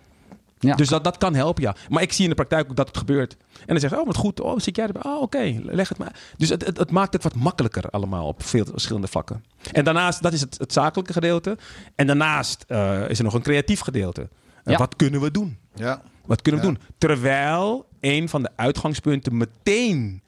[0.59, 0.75] Ja.
[0.75, 1.75] Dus dat, dat kan helpen, ja.
[1.89, 3.37] Maar ik zie in de praktijk ook dat het gebeurt.
[3.59, 4.39] En dan zeggen ze, oh, wat goed.
[4.41, 5.01] Oh, zit jij erbij?
[5.05, 6.15] Oh, oké, leg het maar.
[6.37, 9.43] Dus het, het, het maakt het wat makkelijker allemaal op veel verschillende vlakken.
[9.71, 11.57] En daarnaast, dat is het, het zakelijke gedeelte.
[11.95, 14.29] En daarnaast eh, is er nog een creatief gedeelte.
[14.63, 14.77] Ja.
[14.77, 15.57] Wat kunnen we doen?
[15.73, 16.01] Ja.
[16.25, 16.73] Wat kunnen we Ja.
[16.73, 16.81] doen?
[16.97, 20.21] Terwijl een van de uitgangspunten meteen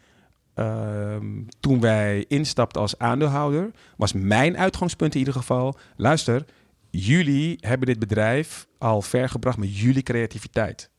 [0.60, 1.26] ehm,
[1.60, 5.76] toen wij instapten als aandeelhouder, was mijn uitgangspunt in ieder geval.
[5.96, 6.46] Luister,
[6.90, 10.90] jullie hebben dit bedrijf al ver gebracht met jullie creativiteit.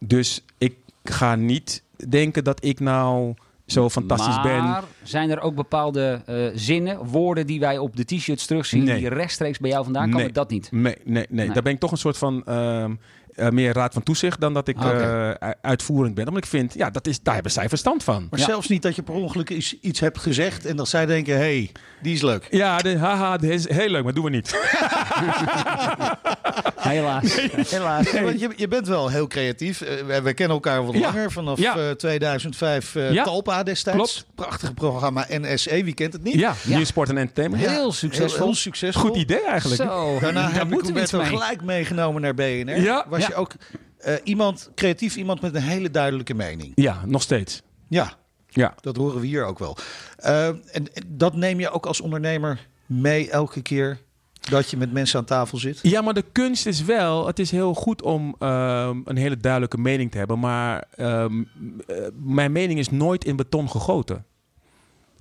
[0.00, 3.34] Dus ik ga niet denken dat ik nou
[3.66, 4.62] zo fantastisch ben.
[4.62, 8.98] maar zijn er ook bepaalde eh, zinnen, woorden die wij op de t-shirts terugzien, Nee.
[8.98, 10.22] die rechtstreeks bij jou vandaan komen?
[10.22, 10.32] Nee.
[10.32, 10.72] Dat niet.
[10.72, 11.50] Nee, nee, nee, Nee.
[11.54, 12.94] daar ben ik toch een soort van ehm,
[13.34, 16.26] eh, meer raad van toezicht dan dat ik Ah, eh, uitvoerend ben.
[16.28, 18.26] Omdat ik vind, ja, dat is, daar hebben zij verstand van.
[18.30, 18.44] Maar Ja.
[18.46, 21.40] zelfs niet dat je per ongeluk iets, iets hebt gezegd en dat zij denken, hé,
[21.40, 21.70] hey,
[22.02, 22.46] die is leuk.
[22.50, 24.50] Ja, de, haha, dit is heel leuk, maar doen we niet.
[26.76, 27.36] Helaas.
[27.70, 28.12] Helaas.
[28.12, 29.80] Want je, je bent wel heel creatief.
[29.80, 31.00] Eh, wij, wij kennen elkaar wat Ja.
[31.00, 31.32] langer.
[31.32, 31.76] Vanaf Ja.
[31.76, 33.24] eh, 2005 eh, Ja.
[33.24, 33.96] Talpa destijds.
[33.98, 34.26] Klopt.
[34.34, 36.34] Prachtige programma NSE, wie kent het niet?
[36.34, 36.76] Ja, Ja.
[36.76, 37.66] Nieuw Sport en Entertainment.
[37.66, 38.44] Heel succesvol.
[38.46, 39.00] Heel succesvol.
[39.02, 39.82] Goed idee eigenlijk.
[39.82, 42.80] Zo, Daarna daar heb ik we Roberto gelijk meegenomen naar BNR.
[42.80, 43.06] Ja.
[43.08, 43.28] Was Ja.
[43.28, 43.52] je ook
[43.98, 46.72] eh, iemand, creatief iemand met een hele duidelijke mening.
[46.74, 47.62] Ja, nog steeds.
[47.88, 48.12] Ja,
[48.48, 48.74] Ja.
[48.80, 49.76] dat horen we hier ook wel.
[50.16, 53.98] Eh, en, en dat neem je ook als ondernemer mee elke keer
[54.50, 55.78] dat je met mensen aan tafel zit?
[55.82, 59.78] ja, maar de kunst is wel, het is heel goed om ehm, een hele duidelijke
[59.78, 61.42] mening te hebben, maar ehm,
[61.86, 64.24] eh, mijn mening is nooit in beton gegoten.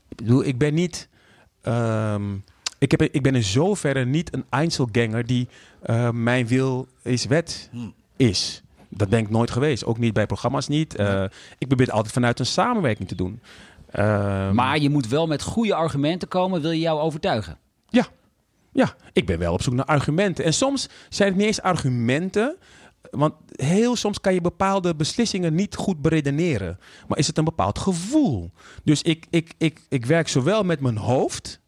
[0.10, 1.10] Ik bedoel, ik ben niet,
[1.62, 2.24] ehm,
[2.82, 5.48] ik, heb, ik ben in zoverre niet een Einzelganger die
[5.82, 7.94] eh, mijn wil is wet Hmm.
[8.18, 8.62] is.
[8.90, 10.96] Dat ben ik nooit geweest, ook niet bij programma's niet.
[10.96, 11.24] Eh,
[11.58, 13.40] ik probeer altijd vanuit een samenwerking te doen.
[13.92, 17.58] Ehm, Maar je moet wel met goede argumenten komen, wil je jou overtuigen.
[17.90, 18.08] Ja.
[18.72, 20.46] ja, ik ben wel op zoek naar argumenten.
[20.46, 22.56] En soms zijn het niet eens argumenten.
[23.12, 26.80] Want heel soms kan je bepaalde beslissingen niet goed beredeneren.
[27.08, 28.52] Maar is het een bepaald gevoel?
[28.84, 31.61] Dus ik, ik, ik, ik werk zowel met mijn hoofd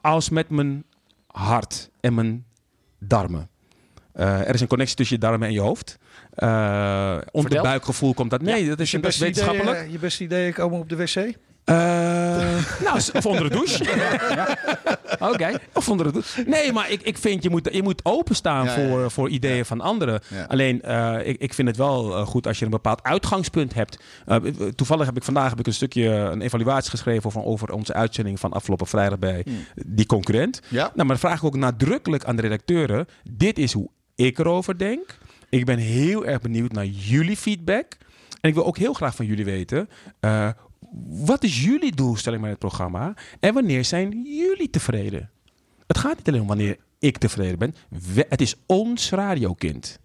[0.00, 0.84] als met mijn
[1.26, 2.44] hart en mijn
[2.98, 3.48] darmen.
[4.12, 5.98] Eh, er is een connectie tussen je darmen en je hoofd.
[6.34, 8.40] Eh onder buikgevoel komt dat.
[8.40, 9.76] Nee, dat is, je dat is beste, wetenschappelijk.
[9.76, 11.36] ideeën, je beste ideeën komen op de wc?
[11.66, 11.76] Eh,
[12.84, 13.84] nou, of onder de douche.
[15.32, 15.58] Oké.
[15.72, 16.42] Of onder de douche.
[16.46, 19.08] Nee, maar ik, ik vind je moet, je moet openstaan voor, ja.
[19.08, 20.20] voor ideeën van anderen.
[20.28, 20.44] Ja.
[20.44, 23.98] Alleen, eh, ik, ik vind het wel eh, goed als je een bepaald uitgangspunt hebt.
[24.26, 24.36] Eh,
[24.74, 28.40] toevallig heb ik vandaag heb ik een stukje, een evaluatie geschreven van, over onze uitzending
[28.40, 29.44] van afgelopen vrijdag bij
[29.86, 30.60] die concurrent.
[30.68, 30.82] Ja.
[30.82, 33.06] Nou, maar dan vraag ik ook nadrukkelijk aan de redacteuren.
[33.30, 35.18] Dit is hoe ik erover denk.
[35.48, 37.96] Ik ben heel erg benieuwd naar jullie feedback.
[38.40, 39.88] En ik wil ook heel graag van jullie weten.
[40.20, 40.48] eh,
[41.08, 43.14] wat is jullie doelstelling met het programma?
[43.40, 45.30] En wanneer zijn jullie tevreden?
[45.86, 47.74] Het gaat niet alleen om wanneer ik tevreden ben.
[48.14, 49.98] We- het is ons radiokind.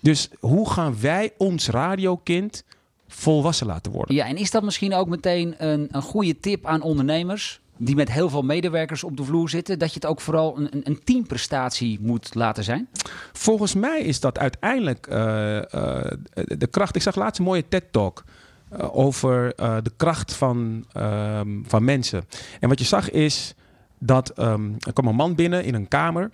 [0.00, 2.64] Dus hoe gaan wij ons radiokind
[3.08, 4.14] volwassen laten worden?
[4.14, 8.12] Ja, en is dat misschien ook meteen een, een goede tip aan ondernemers die met
[8.12, 11.04] heel veel medewerkers op de vloer zitten, dat je het ook vooral een, een- een
[11.04, 12.88] teamprestatie moet laten zijn?
[13.32, 16.96] Volgens mij is dat uiteindelijk eh, eh, de kracht.
[16.96, 18.24] Ik zag laatst een mooie TED-talk
[18.70, 22.24] eh, over eh, de kracht van, ehm, van mensen.
[22.60, 23.54] En wat je zag is
[23.98, 26.30] dat ehm, er kwam een man binnen in een kamer.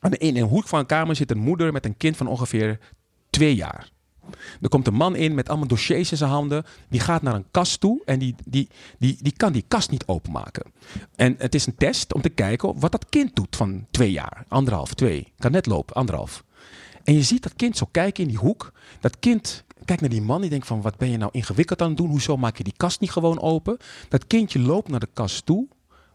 [0.00, 2.78] En in een hoek van een kamer zit een moeder met een kind van ongeveer
[3.30, 3.92] twee jaar.
[4.60, 6.64] Er komt een man in met allemaal dossiers in zijn handen.
[6.88, 10.06] Die gaat naar een kast toe en die, die, die, die kan die kast niet
[10.06, 10.72] openmaken.
[11.16, 14.44] En het is een test om te kijken wat dat kind doet van twee jaar.
[14.48, 15.32] Anderhalf, twee.
[15.38, 16.44] Kan net lopen, anderhalf.
[17.04, 18.72] En je ziet dat kind zo kijken in die hoek.
[19.00, 20.40] Dat kind kijkt naar die man.
[20.40, 22.08] Die denkt van, wat ben je nou ingewikkeld aan het doen?
[22.08, 23.76] Hoezo maak je die kast niet gewoon open?
[24.08, 25.66] Dat kindje loopt naar de kast toe.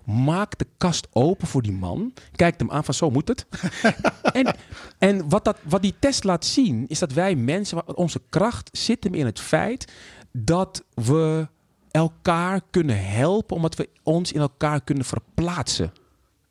[0.06, 2.14] Maakt de kast open voor die man.
[2.36, 3.46] Kijkt hem aan van, zo moet het.
[4.34, 4.56] en
[4.98, 9.04] en wat, dat, wat die test laat zien, is dat wij mensen, onze kracht zit
[9.04, 9.92] hem in het feit
[10.32, 11.48] dat we
[11.92, 15.94] elkaar kunnen helpen, omdat we ons in elkaar kunnen verplaatsen.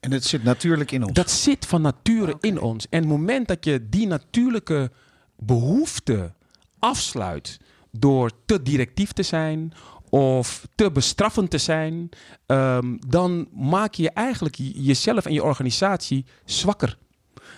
[0.00, 1.12] En het zit natuurlijk in ons.
[1.12, 2.86] Dat zit van nature in ons.
[2.90, 4.90] En het moment dat je die natuurlijke
[5.36, 6.32] behoefte
[6.78, 7.60] afsluit
[7.90, 9.72] door te directief te zijn
[10.10, 12.08] of te bestraffend te zijn,
[12.46, 16.98] ehm, dan maak je eigenlijk jezelf en je organisatie zwakker.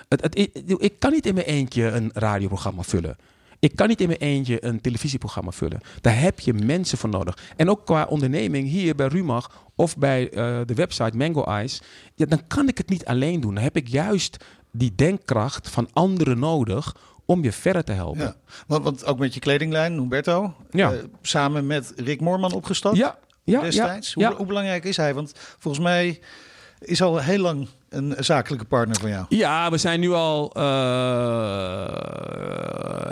[0.08, 3.16] Het, het, ik, ik kan niet in mijn eentje een radioprogramma vullen.
[3.58, 5.80] Ik kan niet in mijn eentje een televisieprogramma vullen.
[6.00, 7.38] Daar heb je mensen voor nodig.
[7.56, 11.82] En ook qua onderneming hier bij Rumach of bij eh, de website Mango Eyes.
[12.14, 13.54] Ja, dan kan ik het niet alleen doen.
[13.54, 16.96] Dan heb ik juist die denkkracht van anderen nodig
[17.30, 18.20] om je verder te helpen.
[18.22, 18.34] Ja.
[18.66, 20.92] Want, want ook met je kledinglijn, Humberto, Ja.
[20.92, 24.14] eh, samen met Rick Moorman opgestart Ja, ja, destijds.
[24.14, 25.14] ja, Hoe, hoe belangrijk is hij?
[25.14, 26.20] Want volgens mij
[26.80, 29.24] is al heel lang een zakelijke partner van jou.
[29.28, 30.52] Ja, we zijn nu al.
[30.54, 30.62] eh,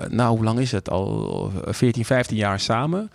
[0.09, 0.91] nou, hoe lang is het?
[0.91, 3.11] Al 14, 15 jaar samen.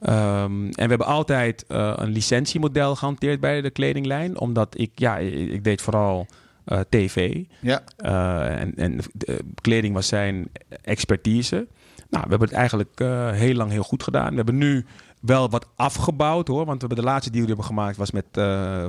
[0.00, 4.38] Ehm, en we hebben altijd eh, een licentiemodel gehanteerd bij de kledinglijn.
[4.40, 6.26] Omdat ik, ja, ik, ik deed vooral
[6.68, 7.44] eh, tv.
[7.60, 10.48] Ja, Eh, en, en de kleding was zijn
[10.82, 11.66] expertise.
[12.10, 14.30] Nou, we hebben het eigenlijk eh, heel lang heel goed gedaan.
[14.30, 14.86] We hebben nu
[15.20, 16.64] wel wat afgebouwd hoor.
[16.64, 18.24] Want we hebben de laatste deal die we hebben gemaakt was met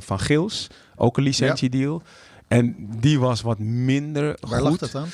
[0.04, 0.68] Van Gils.
[0.96, 2.02] Ook een licentiedeal.
[2.48, 4.70] En die was wat minder waar goed.
[4.70, 5.08] lag dat aan?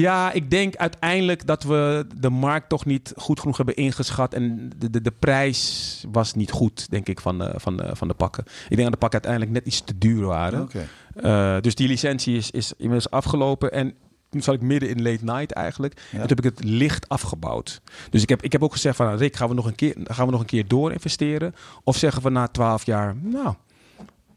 [0.00, 4.34] Ja, ik denk uiteindelijk dat we de markt toch niet goed genoeg hebben ingeschat.
[4.34, 8.08] En de, de, de prijs was niet goed, denk ik, van de, van, de, van
[8.08, 8.44] de pakken.
[8.44, 10.68] Ik denk dat de pakken uiteindelijk net iets te duur waren.
[11.14, 13.72] Eh, dus die licentie is, is inmiddels afgelopen.
[13.72, 13.94] En
[14.30, 15.94] toen zat ik midden in late night eigenlijk.
[16.12, 17.80] En toen heb ik het licht afgebouwd.
[18.10, 19.06] Dus ik heb, ik heb ook gezegd van...
[19.06, 21.54] nou, Rick, gaan we nog een keer, gaan we nog een keer door investeren?
[21.84, 23.16] Of zeggen we na twaalf jaar...
[23.22, 23.54] Nou,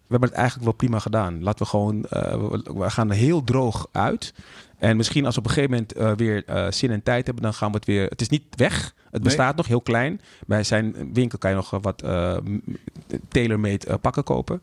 [0.08, 1.43] we hebben het eigenlijk wel prima gedaan.
[1.43, 2.06] Laten we gewoon...
[2.06, 4.34] eh, we, gaan er heel droog uit.
[4.78, 7.43] En misschien als we op een gegeven moment eh, weer eh, zin en tijd hebben...
[7.43, 8.06] dan gaan we het weer...
[8.10, 8.93] Het is niet weg.
[9.12, 10.22] Het bestaat nog heel klein.
[10.46, 12.60] Bij zijn winkel kan je nog wat m-
[13.28, 14.62] tailor-made pakken kopen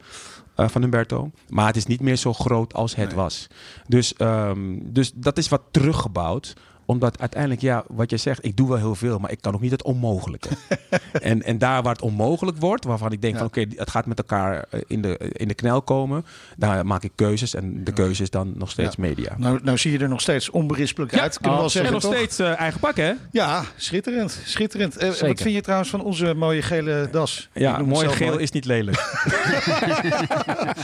[0.57, 1.31] van Humberto.
[1.49, 3.47] Maar het is niet meer zo groot als het was.
[3.87, 6.55] Dus, ehm, dus dat is wat teruggebouwd
[6.87, 9.61] omdat uiteindelijk, ja, wat je zegt, ik doe wel heel veel, maar ik kan ook
[9.61, 10.49] niet het onmogelijke.
[11.21, 13.39] en, en daar waar het onmogelijk wordt, waarvan ik denk Ja.
[13.39, 16.25] van oké, het gaat met elkaar eh, in de, in de knel komen,
[16.57, 19.03] daar maak ik keuzes en de keuze is dan nog steeds Ja.
[19.03, 19.35] media.
[19.37, 21.33] Nou, nou zie je er nog steeds onberispelijk uit.
[21.39, 22.15] Kunnen we wel en zeggen, nog toch?
[22.15, 23.13] steeds eh, eigen pak, hè?
[23.31, 24.41] Ja, schitterend.
[24.45, 24.97] schitterend.
[24.97, 27.49] Eh, wat vind je trouwens van onze mooie gele das?
[27.53, 28.43] Ik Ja, noem het mooi zelf geel mooi.
[28.43, 28.97] is niet lelijk.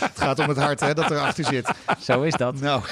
[0.00, 1.70] Het gaat om het hart hè, dat erachter zit.
[2.00, 2.60] Zo is dat.
[2.60, 2.82] Nou,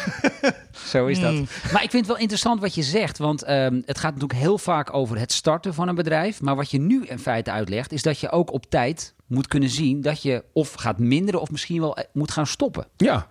[0.86, 1.32] Zo is dat.
[1.32, 1.46] Mm.
[1.72, 3.18] Maar ik vind het wel interessant wat je zegt.
[3.18, 6.40] Want ehm, het gaat natuurlijk heel vaak over het starten van een bedrijf.
[6.40, 9.68] Maar wat je nu in feite uitlegt, is dat je ook op tijd moet kunnen
[9.68, 12.86] zien dat je of gaat minderen of misschien wel eh, moet gaan stoppen.
[12.96, 13.26] Ja,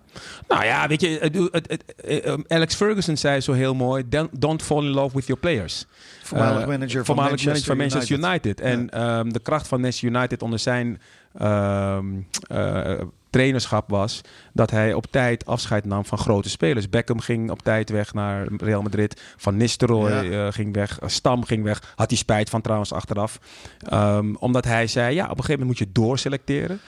[0.48, 4.04] nou ja, weet je, het- het- het- eh, eh, Alex Ferguson zei zo heel mooi:
[4.32, 5.84] "Don't- fall in love with your players.
[6.22, 8.18] Voormalig Eh, manager van voormalig Manchester manager van Manchester
[8.50, 8.60] United.
[8.60, 11.00] En ehm, de kracht van Manchester United onder zijn
[11.38, 12.04] ehm,
[12.48, 13.00] eh,
[13.30, 14.20] trainerschap was
[14.52, 16.88] dat hij op tijd afscheid nam van grote spelers.
[16.88, 19.22] Beckham ging op tijd weg naar Real Madrid.
[19.36, 20.46] Van Nistelrooy Ja.
[20.46, 20.98] eh, ging weg.
[21.06, 21.92] Stam ging weg.
[21.96, 23.38] Had hij spijt van trouwens achteraf.
[23.78, 26.80] Ehm, omdat hij zei, ja, op een gegeven moment moet je doorselecteren.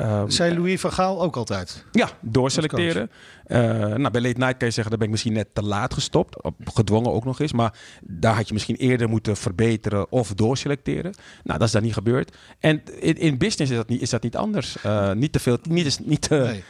[0.00, 1.84] Ehm, zei Louis van Gaal ook altijd.
[1.92, 3.10] ja, doorselecteren.
[3.44, 5.94] Eh nou, bij Late Night kan je zeggen, daar ben ik misschien net te laat
[5.94, 6.42] gestopt.
[6.42, 7.52] Op- Gedwongen ook nog eens.
[7.52, 11.14] Maar daar had je misschien eerder moeten verbeteren of doorselecteren.
[11.44, 12.36] Nou, dat is dan niet gebeurd.
[12.58, 14.76] En in, in business is dat niet, is dat niet anders.
[14.82, 16.64] Eh, niet te veel, niet, is- niet, eh, Nee.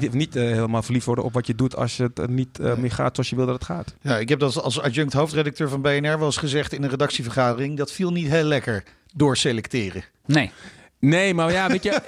[0.00, 2.76] niet, niet, helemaal verliefd worden op wat je doet als het niet Nee.
[2.76, 3.94] meer gaat zoals je wil dat het gaat.
[4.00, 7.76] Ja, ik heb dat als adjunct hoofdredacteur van BNR wel eens gezegd in een redactievergadering.
[7.76, 8.82] Dat viel niet heel lekker
[9.14, 10.04] doorselecteren.
[10.26, 10.50] Nee.
[11.04, 12.00] Nee, maar ja, weet je,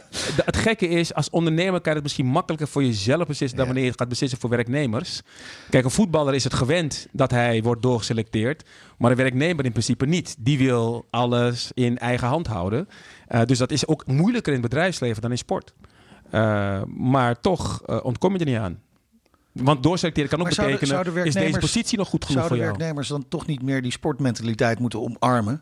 [0.45, 3.85] het gekke is, als ondernemer kan je het misschien makkelijker voor jezelf beslissen dan wanneer
[3.85, 5.23] je het gaat beslissen voor werknemers.
[5.71, 10.07] Kijk, een voetballer is het gewend dat hij wordt doorgeselecteerd, maar een werknemer in principe
[10.07, 10.37] niet.
[10.39, 12.89] Die wil alles in eigen hand houden.
[13.27, 15.75] Eh, dus dat is ook moeilijker in het bedrijfsleven dan in sport.
[16.31, 18.81] Eh, maar toch eh, ontkom je er niet aan.
[19.53, 22.67] Want doorselecteren kan ook zouden- betekenen, zouden is deze positie nog goed genoeg voor Zouden
[22.67, 22.79] jou?
[22.79, 25.61] werknemers dan toch niet meer die sportmentaliteit moeten omarmen?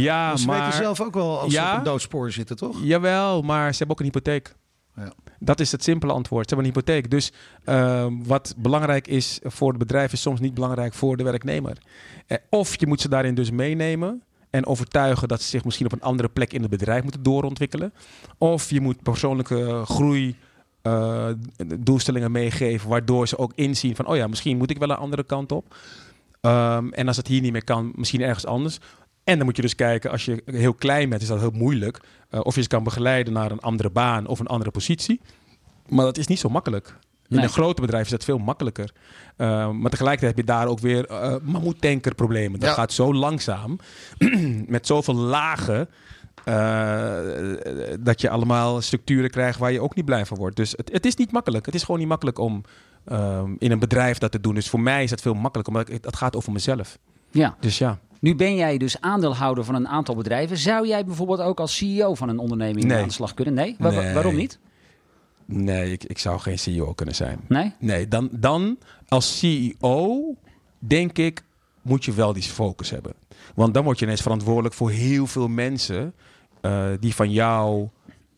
[0.00, 0.58] Ja, Want ze maar...
[0.64, 1.72] weten zelf ook wel als ze Ja?
[1.72, 2.78] op een doodspoor zitten, toch?
[2.82, 4.54] Jawel, maar ze hebben ook een hypotheek.
[4.96, 5.12] Ja.
[5.38, 6.48] Dat is het simpele antwoord.
[6.48, 7.10] Ze hebben een hypotheek.
[7.10, 7.32] Dus
[7.64, 11.78] ehm, wat belangrijk is voor het bedrijf, is soms niet belangrijk voor de werknemer.
[12.26, 15.92] Eh, of je moet ze daarin dus meenemen en overtuigen dat ze zich misschien op
[15.92, 17.92] een andere plek in het bedrijf moeten doorontwikkelen.
[18.38, 20.36] Of je moet persoonlijke groei.
[20.82, 21.26] eh,
[21.78, 25.24] doelstellingen meegeven, waardoor ze ook inzien van, oh ja, misschien moet ik wel een andere
[25.24, 25.74] kant op.
[26.40, 28.78] Ehm, en als het hier niet meer kan, misschien ergens anders.
[29.24, 32.00] En dan moet je dus kijken, als je heel klein bent, is dat heel moeilijk.
[32.30, 35.20] eh, of je ze kan begeleiden naar een andere baan of een andere positie.
[35.88, 36.96] Maar dat is niet zo makkelijk.
[37.28, 37.44] In Nee.
[37.46, 38.92] een grote bedrijf is dat veel makkelijker.
[39.36, 42.60] Eh, maar tegelijkertijd heb je daar ook weer uh, mammoetankerproblemen.
[42.60, 42.74] Dat Ja.
[42.74, 43.78] gaat zo langzaam,
[44.66, 45.88] met zoveel lagen,
[46.44, 47.18] eh,
[48.00, 50.56] dat je allemaal structuren krijgt waar je ook niet blij van wordt.
[50.56, 51.66] Dus het, het is niet makkelijk.
[51.66, 52.62] Het is gewoon niet makkelijk om
[53.04, 54.54] ehm, in een bedrijf dat te doen.
[54.54, 56.98] Dus voor mij is dat veel makkelijker, omdat het gaat over mezelf.
[57.30, 57.56] Ja.
[57.60, 57.98] Dus ja.
[58.22, 60.56] Nu ben jij dus aandeelhouder van een aantal bedrijven.
[60.56, 62.98] Zou jij bijvoorbeeld ook als CEO van een onderneming Nee.
[63.00, 63.54] aan de slag kunnen?
[63.54, 63.76] Nee?
[63.78, 64.14] Wa- wa- Nee.
[64.14, 64.58] Waarom niet?
[65.46, 67.40] Nee, ik, ik zou geen CEO kunnen zijn.
[67.48, 67.72] Nee?
[67.78, 70.34] Nee, dan, dan als CEO
[70.78, 71.42] denk ik
[71.82, 73.12] moet je wel die focus hebben.
[73.54, 76.14] Want dan word je ineens verantwoordelijk voor heel veel mensen
[76.60, 77.88] eh, die van jou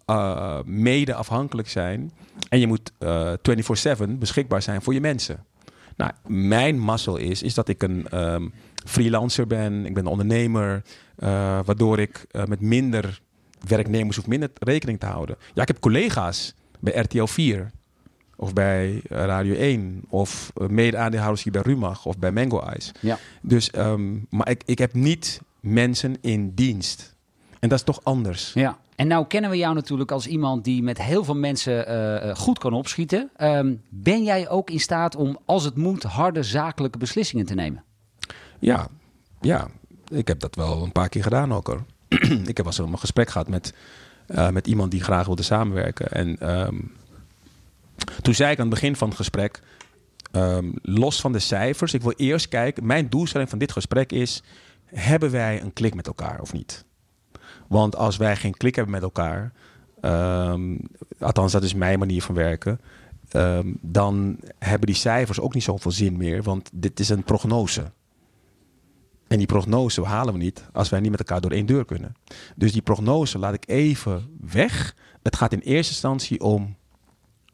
[0.06, 2.12] eh, mede afhankelijk zijn.
[2.48, 3.32] En je moet eh
[4.06, 5.44] 24/7 beschikbaar zijn voor je mensen.
[5.96, 8.48] Nou, mijn mazzel is, is dat ik een ehm,
[8.84, 9.86] freelancer ben.
[9.86, 10.82] Ik ben ondernemer.
[11.16, 11.28] eh,
[11.64, 13.20] waardoor ik eh, met minder
[13.68, 15.36] werknemers hoef minder rekening te houden.
[15.54, 17.70] Ja, ik heb collega's bij RTL 4.
[18.36, 20.02] Of bij eh, Radio 1.
[20.08, 22.06] Of mede-aandeelhouders hier bij Rumach.
[22.06, 22.92] Of bij Mango Ice.
[23.00, 23.18] Ja.
[23.42, 27.14] Dus, ehm, maar ik, ik heb niet mensen in dienst.
[27.60, 28.52] En dat is toch anders.
[28.52, 28.78] Ja.
[28.96, 32.72] En nou kennen we jou natuurlijk als iemand die met heel veel mensen goed kan
[32.72, 33.30] opschieten.
[33.36, 37.84] Ehm, ben jij ook in staat om, als het moet, harde zakelijke beslissingen te nemen?
[38.58, 38.88] Ja,
[39.40, 39.68] ja,
[40.08, 41.84] ik heb dat wel een paar keer gedaan ook hoor.
[42.50, 43.74] ik heb wel eens een gesprek gehad met,
[44.26, 46.10] eh, met iemand die graag wilde samenwerken.
[46.10, 46.80] En ehm,
[48.22, 49.62] toen zei ik aan het begin van het gesprek,
[50.30, 54.42] ehm, los van de cijfers, ik wil eerst kijken, mijn doelstelling van dit gesprek is,
[54.84, 56.84] hebben wij een klik met elkaar of niet?
[57.68, 59.52] Want als wij geen klik hebben met elkaar,
[60.00, 60.76] ehm,
[61.18, 62.80] althans dat is mijn manier van werken,
[63.80, 67.92] dan hebben die cijfers ook niet zoveel zin meer, want dit is een prognose.
[69.28, 72.14] En die prognose halen we niet als wij niet met elkaar door één deur kunnen.
[72.56, 74.94] Dus die prognose laat ik even weg.
[75.22, 76.76] Het gaat in eerste instantie om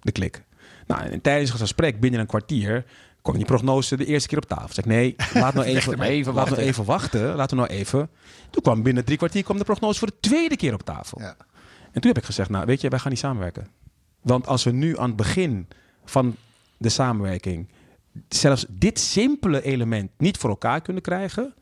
[0.00, 0.44] de klik.
[0.86, 2.84] Nou, en tijdens het gesprek binnen een kwartier
[3.22, 4.74] kwam die prognose de eerste keer op tafel.
[4.74, 6.58] Zeg ik, nee, laat nou even, even we wachten.
[6.58, 7.34] even wachten.
[7.34, 8.10] Laten we nou even.
[8.50, 11.20] Toen kwam binnen drie kwartier kwam de prognose voor de tweede keer op tafel.
[11.20, 11.36] Ja.
[11.92, 13.68] En toen heb ik gezegd, nou weet je, wij gaan niet samenwerken.
[14.20, 15.68] Want als we nu aan het begin
[16.04, 16.36] van
[16.76, 17.68] de samenwerking
[18.28, 21.54] zelfs dit simpele element niet voor elkaar kunnen krijgen,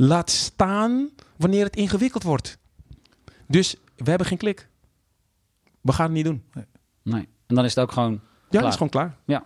[0.00, 2.58] laat staan wanneer het ingewikkeld wordt.
[3.46, 4.68] Dus we hebben geen klik.
[5.80, 6.42] We gaan het niet doen.
[7.02, 7.28] Nee.
[7.46, 8.12] En dan is het ook gewoon.
[8.12, 8.62] Ja, klaar.
[8.62, 9.16] dat is gewoon klaar.
[9.24, 9.44] Ja.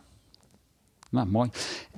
[1.11, 1.51] Nou, mooi.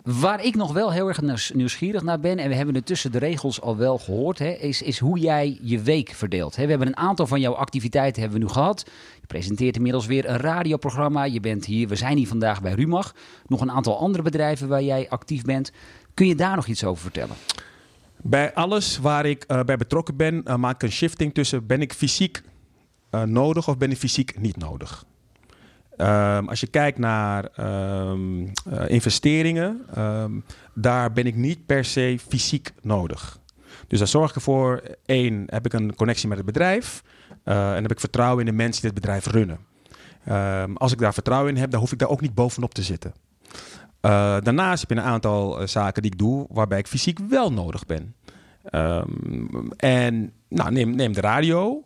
[0.02, 3.12] Waar ik nog wel heel erg nieuws- nieuwsgierig naar ben, en we hebben het tussen
[3.12, 6.56] de regels al wel gehoord, hè, is, is hoe jij je week verdeelt.
[6.56, 8.90] Hè, we hebben een aantal van jouw activiteiten hebben we nu gehad.
[9.20, 11.24] Je presenteert inmiddels weer een radioprogramma.
[11.24, 13.14] Je bent hier, we zijn hier vandaag bij Rumach.
[13.46, 15.72] Nog een aantal andere bedrijven waar jij actief bent.
[16.14, 17.36] Kun je daar nog iets over vertellen?
[18.28, 21.80] Bij alles waar ik eh, bij betrokken ben, eh, maak ik een shifting tussen ben
[21.80, 22.42] ik fysiek
[23.10, 25.04] eh, nodig of ben ik fysiek niet nodig.
[25.96, 30.32] Ehm, als je kijkt naar ehm, eh, investeringen, ehm,
[30.74, 33.40] daar ben ik niet per se fysiek nodig.
[33.86, 37.02] Dus daar zorg ik ervoor, één, heb ik een connectie met het bedrijf
[37.44, 39.58] en heb ik vertrouwen in de mensen die het bedrijf runnen.
[40.76, 43.12] Als ik daar vertrouwen in heb, dan hoef ik daar ook niet bovenop te zitten.
[44.00, 47.52] Eh, daarnaast heb je een aantal eh, zaken die ik doe waarbij ik fysiek wel
[47.52, 48.14] nodig ben.
[48.62, 49.10] Ehm,
[49.76, 51.84] en nou, neem, neem de radio.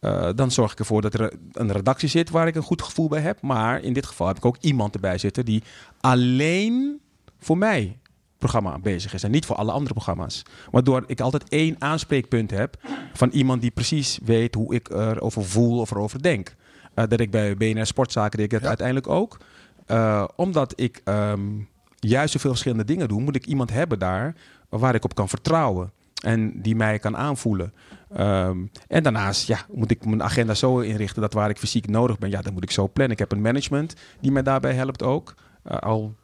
[0.00, 3.08] Eh, dan zorg ik ervoor dat er een redactie zit waar ik een goed gevoel
[3.08, 3.42] bij heb.
[3.42, 5.62] Maar in dit geval heb ik ook iemand erbij zitten die
[6.00, 7.00] alleen
[7.38, 7.98] voor mij
[8.38, 10.42] programma bezig is en niet voor alle andere programma's.
[10.70, 12.76] Waardoor ik altijd één aanspreekpunt heb
[13.12, 16.54] van iemand die precies weet hoe ik erover voel of erover denk.
[16.94, 19.38] Eh, dat ik bij BNR Sportzaken deed ik het uiteindelijk ook.
[19.86, 21.40] Eh, omdat ik ehm,
[22.00, 24.34] juist zoveel verschillende dingen doe, moet ik iemand hebben daar
[24.68, 25.92] waar ik op kan vertrouwen.
[26.24, 27.72] En die mij kan aanvoelen.
[28.16, 32.18] Ehm, en daarnaast ja, moet ik mijn agenda zo inrichten dat waar ik fysiek nodig
[32.18, 33.12] ben, ja, dan moet ik zo plannen.
[33.12, 35.34] Ik heb een management die mij daarbij helpt ook.
[35.62, 36.14] Eh, al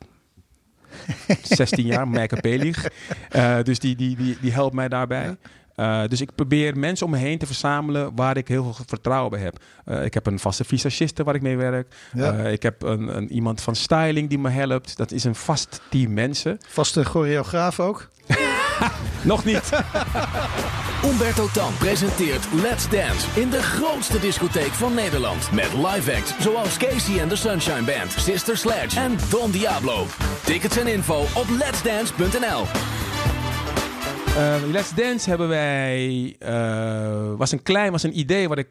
[1.42, 2.88] 16 jaar, Meike Pelig.
[3.30, 5.36] Eh, dus die, die, die, die helpt mij daarbij.
[5.80, 9.30] Eh, dus ik probeer mensen om me heen te verzamelen waar ik heel veel vertrouwen
[9.30, 9.56] bij heb.
[9.84, 11.94] Eh, ik heb een vaste visagiste waar ik mee werk.
[12.14, 12.32] Ja.
[12.32, 14.96] Eh, ik heb een, een, iemand van styling die me helpt.
[14.96, 16.58] Dat is een vast team mensen.
[16.68, 18.08] Vaste choreograaf ook.
[19.22, 19.70] Nog niet.
[21.10, 25.52] Umberto Tan presenteert Let's Dance in de grootste discotheek van Nederland.
[25.52, 30.06] Met live acts zoals Casey and the Sunshine Band, Sister Sledge en Don Diablo.
[30.44, 32.99] Tickets en info op letsdance.nl.
[34.26, 36.36] Eh, Let's Dance hebben wij.
[36.38, 38.68] eh, was een klein, was een idee wat ik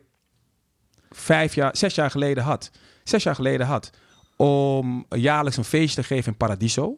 [1.10, 2.72] vijf jaar, zes jaar geleden had.
[3.04, 3.90] Zes jaar geleden had.
[4.36, 6.96] Om jaarlijks een feestje te geven in Paradiso.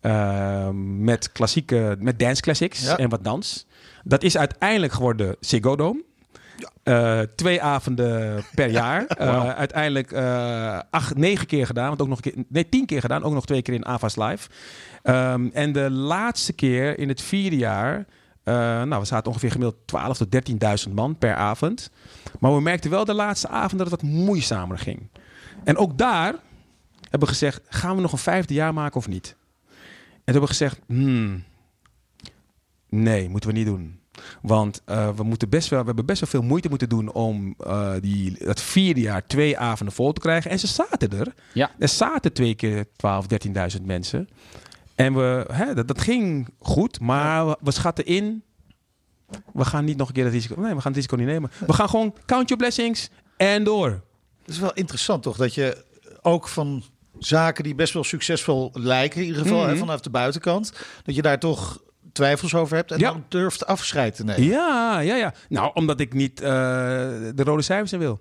[0.00, 2.96] Eh, met klassieke, met dance classics Ja.
[2.98, 3.66] en wat dans.
[4.04, 6.02] Dat is uiteindelijk geworden Ziggo Dome.
[6.82, 9.06] Eh, twee avonden per jaar.
[9.06, 11.88] Eh, uiteindelijk eh, acht, negen keer gedaan.
[11.88, 13.22] Want ook nog een keer, nee, tien keer gedaan.
[13.22, 14.48] Ook nog twee keer in Avas Live.
[15.02, 18.06] Ehm, en de laatste keer in het vierde jaar.
[18.44, 20.30] nou, we zaten ongeveer gemiddeld 12.000 tot
[20.88, 21.90] 13.000 man per avond.
[22.40, 25.08] Maar we merkten wel de laatste avond dat het wat moeizamer ging.
[25.64, 26.34] En ook daar
[27.00, 29.36] hebben we gezegd: gaan we nog een vijfde jaar maken of niet?
[30.24, 31.44] En toen hebben we gezegd: hmm,
[32.88, 34.01] nee, moeten we niet doen.
[34.42, 37.54] Want eh, we, moeten best wel, we hebben best wel veel moeite moeten doen om
[37.58, 40.50] eh, die, dat vierde jaar twee avonden vol te krijgen.
[40.50, 41.34] En ze zaten er.
[41.52, 41.70] Ja.
[41.78, 43.26] Er zaten twee keer 12,
[43.76, 44.28] 13.000 mensen.
[44.94, 48.42] En we, hè, dat, dat ging goed, maar we, we schatten in.
[49.52, 50.54] We gaan niet nog een keer het risico.
[50.60, 51.50] Nee, we gaan het risico niet nemen.
[51.66, 53.88] We gaan gewoon count your blessings en door.
[54.40, 55.84] Het is wel interessant toch dat je
[56.22, 56.82] ook van
[57.18, 59.68] zaken die best wel succesvol lijken, in ieder geval Mhm.
[59.68, 61.82] hè, vanaf de buitenkant, dat je daar toch
[62.12, 63.10] twijfels over hebt en Ja.
[63.10, 64.44] dan durft afscheid te nemen.
[64.44, 65.34] Ja, ja, ja.
[65.48, 68.20] Nou, omdat ik niet eh, de rode cijfers in wil.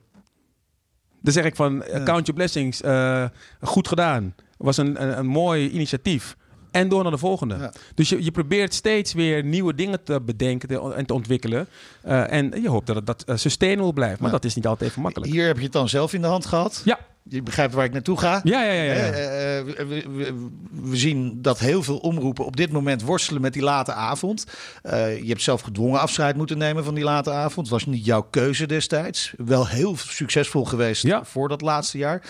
[1.22, 2.04] Dan zeg ik van, eh, Ja.
[2.04, 3.26] count your blessings, eh,
[3.62, 4.36] goed gedaan.
[4.58, 6.36] Was een, een, een mooi initiatief.
[6.72, 7.56] En door naar de volgende.
[7.58, 7.74] Ja.
[7.96, 11.68] Dus je, je probeert steeds weer nieuwe dingen te bedenken te- en te ontwikkelen.
[12.02, 14.20] Eh, en je hoopt dat het dat eh, sustainable blijft.
[14.20, 14.36] Maar Ja.
[14.36, 15.32] dat is niet altijd even makkelijk.
[15.32, 16.82] Hier heb je het dan zelf in de hand gehad.
[16.86, 17.00] Ja.
[17.24, 18.42] Je begrijpt waar ik naartoe ga.
[18.44, 18.84] Ja, ja, ja.
[18.84, 19.12] ja, ja.
[19.12, 23.62] Eh, eh, we, we- zien dat heel veel omroepen op dit moment worstelen met die
[23.62, 24.46] late avond.
[24.82, 27.56] Eh, je hebt zelf gedwongen afscheid moeten nemen van die late avond.
[27.70, 29.34] Het was niet jouw keuze destijds.
[29.38, 31.24] Wel heel succesvol geweest Ja.
[31.26, 32.22] voor dat laatste jaar.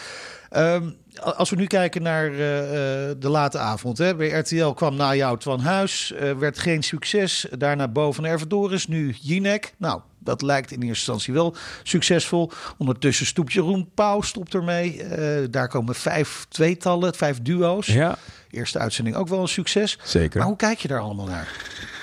[0.49, 0.89] Ehm,
[1.19, 3.97] als we nu kijken naar eh, eh, de late avond.
[3.97, 4.15] Hè.
[4.15, 6.13] Bij RTL kwam na jou Twan Huis.
[6.13, 7.45] eh, werd geen succes.
[7.57, 8.87] Daarna boven Ervedoris.
[8.87, 9.73] Nu Jinek.
[9.77, 12.51] Nou, dat lijkt in eerste instantie wel succesvol.
[12.77, 15.03] Ondertussen stoept Jeroen Pauw stopt ermee.
[15.03, 17.87] Eh, daar komen vijf tweetallen, vijf duo's.
[17.87, 18.17] ja,
[18.49, 19.97] Eerste uitzending ook wel een succes.
[20.03, 20.37] zeker.
[20.39, 21.47] Maar hoe kijk je daar allemaal naar?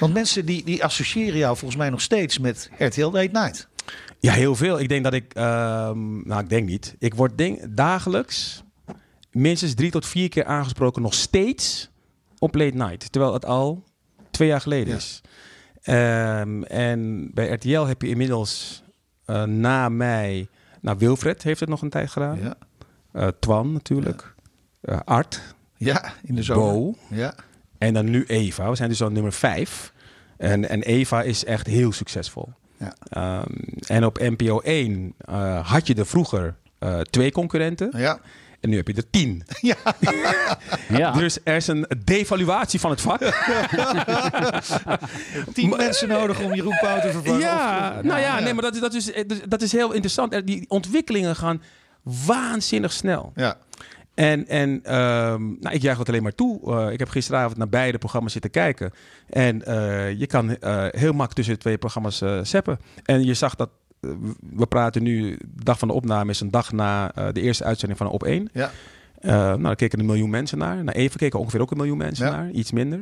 [0.00, 3.68] Want mensen die, die associëren jou volgens mij nog steeds met RTL Late Night.
[4.20, 4.80] Ja, heel veel.
[4.80, 6.94] Ik denk dat ik, ehm, nou ik denk niet.
[6.98, 8.62] Ik word denk, dagelijks
[9.32, 11.88] minstens drie tot vier keer aangesproken nog steeds
[12.38, 13.12] op late night.
[13.12, 13.84] Terwijl het al
[14.30, 14.96] twee jaar geleden Ja.
[14.96, 15.20] is.
[15.82, 18.82] Ehm, en bij RTL heb je inmiddels
[19.24, 20.48] eh, na mij,
[20.80, 22.38] nou Wilfred heeft het nog een tijd gedaan.
[22.42, 22.54] Ja,
[23.12, 24.34] Eh, Twan natuurlijk.
[24.80, 25.40] Eh, Art,
[25.76, 26.72] ja in de zomer.
[26.72, 27.34] Bo Ja.
[27.78, 28.70] en dan nu Eva.
[28.70, 29.92] We zijn dus al nummer vijf.
[30.36, 32.48] En, en Eva is echt heel succesvol.
[32.76, 32.92] Ja.
[33.08, 33.52] Ehm,
[33.86, 36.54] en op NPO 1 eh, had je er vroeger
[37.10, 37.90] twee concurrenten.
[37.96, 38.20] Ja.
[38.60, 39.42] En nu heb je er tien.
[40.88, 41.10] Ja.
[41.12, 43.20] Dus er is een devaluatie van het vak.
[45.54, 47.40] Tien mensen nodig om Jeroen Pauw te vervangen.
[47.40, 49.10] ja, Of- nou ja, nee, maar dat, is- dat, is,
[49.48, 50.34] dat is heel interessant.
[50.34, 51.62] Er- Die ontwikkelingen gaan
[52.26, 53.32] waanzinnig snel.
[53.34, 53.56] Ja.
[54.14, 56.74] En, en ehm, nou, ik juich het alleen maar toe.
[56.86, 58.92] Eh, ik heb gisteravond naar beide programma's zitten kijken.
[59.28, 62.78] En eh, je kan eh, heel makkelijk tussen de twee programma's eh zeppen.
[63.04, 63.70] En je zag dat,
[64.50, 67.64] we praten nu, de dag van de opname is een dag na eh, de eerste
[67.64, 68.48] uitzending van Op 1.
[68.52, 68.70] Ja.
[69.20, 70.84] Eh, nou, daar keken een miljoen mensen naar.
[70.84, 72.36] Naar even keken ongeveer ook een miljoen mensen Ja.
[72.36, 72.50] naar.
[72.50, 73.00] Iets minder.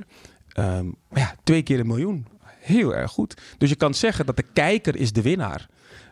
[0.53, 2.26] Ehm, maar ja, twee keer een miljoen.
[2.61, 3.40] Heel erg goed.
[3.59, 5.66] Dus je kan zeggen dat de kijker is de winnaar.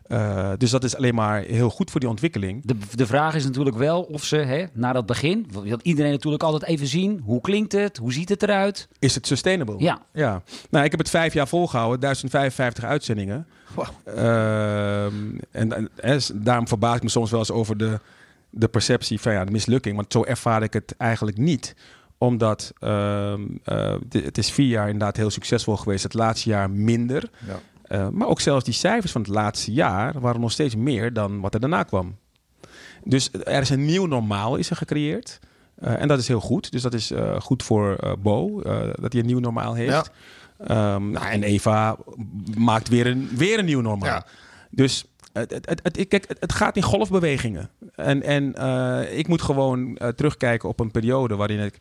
[0.04, 2.66] Eh, dus dat is alleen maar heel goed voor die ontwikkeling.
[2.66, 6.42] De, de vraag is natuurlijk wel of ze hè, na dat begin, wil iedereen natuurlijk
[6.42, 8.88] altijd even zien, hoe klinkt het, hoe ziet het eruit?
[8.98, 9.74] Is het sustainable?
[9.78, 10.02] Ja.
[10.12, 10.42] ja.
[10.70, 13.46] Nou, ik heb het vijf jaar volgehouden, 1055 uitzendingen.
[14.04, 15.14] Ehm,
[15.50, 18.00] en, en, en daarom verbaas ik me soms wel eens over de,
[18.50, 19.96] de perceptie van ja, de mislukking.
[19.96, 21.74] Want zo ervaar ik het eigenlijk niet
[22.18, 26.02] omdat ehm, eh, het is vier jaar inderdaad heel succesvol geweest.
[26.02, 27.30] Het laatste jaar minder.
[27.46, 27.60] Ja.
[27.82, 31.40] Eh, maar ook zelfs die cijfers van het laatste jaar waren nog steeds meer dan
[31.40, 32.16] wat er daarna kwam.
[33.04, 35.40] Dus er is een nieuw normaal is er gecreëerd.
[35.74, 36.72] Eh, en dat is heel goed.
[36.72, 38.62] Dus dat is goed voor Bo,
[39.00, 39.92] dat hij een nieuw normaal heeft.
[39.92, 40.04] Ja.
[40.66, 41.96] Ehm, nou, en Eva
[42.56, 44.08] maakt weer een, weer een nieuw normaal.
[44.08, 44.26] Ja.
[44.70, 47.70] Dus het, het, kijk, het, gaat in golfbewegingen.
[47.94, 51.78] En, en eh, ik moet gewoon eh, terugkijken op een periode waarin ik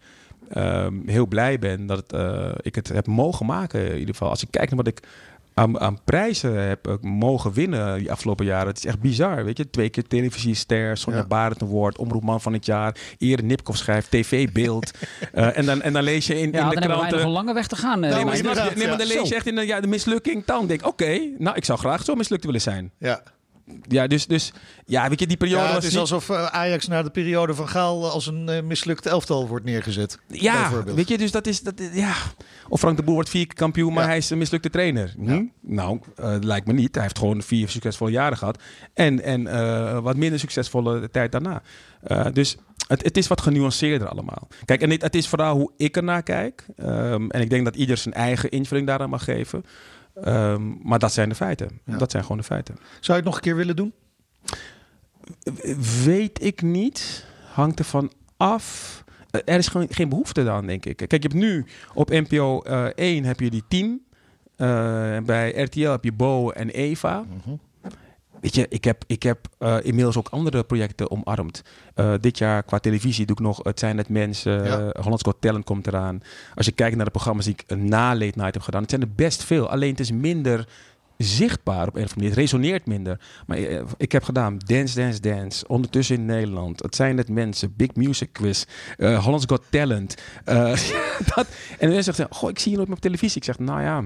[0.50, 3.86] ehm, heel blij ben dat eh, ik het heb mogen maken.
[3.86, 5.08] In ieder geval, als ik kijk naar wat ik
[5.54, 8.68] aan, aan prijzen heb eh, mogen winnen die afgelopen jaren.
[8.68, 9.70] Het is echt bizar, weet je.
[9.70, 11.26] Twee keer televisiester, Sonja Ja.
[11.26, 14.92] Barend Award, Omroepman van het jaar, Eer Nipkoff schrijft, TV-beeld.
[15.34, 17.08] Eh, en, dan, en dan lees je in, Ja, in dan de hebben wij nog
[17.08, 17.28] kranten...
[17.28, 18.04] een lange weg te gaan.
[18.04, 18.44] eh, Nou, Nee, maar, nee,
[18.88, 19.14] maar dan ja.
[19.14, 20.46] lees je echt in de, ja, de mislukking.
[20.46, 22.92] Dan denk ik, oké, nou, ik zou graag zo mislukt willen zijn.
[22.98, 23.24] Ja.
[23.88, 24.54] Ja, dus, dus
[24.86, 27.10] ja, weet je, die periode Ja, het was is niet- alsof eh, Ajax na de
[27.10, 30.20] periode van Gaal als een eh, mislukt elftal wordt neergezet.
[30.28, 32.14] Ja, weet je, dus dat is, dat, ja.
[32.70, 34.10] Of Frank de Boer wordt vier keer kampioen, maar Ja.
[34.10, 35.14] hij is een mislukte trainer.
[35.18, 35.32] Hm?
[35.32, 35.44] Ja.
[35.62, 36.94] Nou, eh, lijkt me niet.
[36.94, 38.62] Hij heeft gewoon vier succesvolle jaren gehad.
[38.94, 39.44] En, en
[40.04, 41.62] wat minder succesvolle tijd daarna.
[42.34, 42.58] Dus
[42.88, 44.48] het, het is wat genuanceerder allemaal.
[44.66, 46.66] Kijk, en het, het is vooral hoe ik ernaar kijk.
[46.76, 49.64] Ehm, en ik denk dat ieder zijn eigen invulling daaraan mag geven.
[50.14, 51.80] Ehm, maar dat zijn de feiten.
[51.86, 51.98] Ja.
[51.98, 52.76] Dat zijn gewoon de feiten.
[52.76, 53.94] Zou je het nog een keer willen doen?
[56.04, 57.26] Weet ik niet.
[57.54, 59.04] Hangt ervan af.
[59.32, 60.98] Eh, Er is gewoon geen behoefte dan, denk ik.
[60.98, 64.02] Kijk, je hebt nu op NPO eh 1 heb je die team.
[64.56, 64.68] Eh,
[65.26, 67.26] bij RTL heb je Bo en Eva.
[68.44, 71.62] Weet je, ik heb, ik heb eh, inmiddels ook andere projecten omarmd.
[71.96, 74.64] Eh, dit jaar qua televisie doe ik nog Het zijn net mensen.
[74.64, 74.80] Ja.
[74.80, 76.22] eh, Hollands Got Talent komt eraan.
[76.56, 78.82] Als je kijkt naar de programma's die ik na Late Night heb gedaan.
[78.82, 79.70] Het zijn er best veel.
[79.70, 80.68] Alleen het is minder
[81.18, 82.30] zichtbaar op een of andere manier.
[82.30, 83.20] Het resoneert minder.
[83.48, 83.58] Maar
[83.98, 85.68] ik heb gedaan Dance, Dance, Dance.
[85.68, 86.82] Ondertussen in Nederland.
[86.82, 87.74] Het zijn net mensen.
[87.76, 88.66] Big Music Quiz.
[88.98, 90.16] Hollands Got Talent.
[91.36, 91.48] dat,
[91.80, 93.38] en mensen zeggen, goh, ik zie je nooit meer op televisie.
[93.38, 94.04] Ik zeg, nou ja...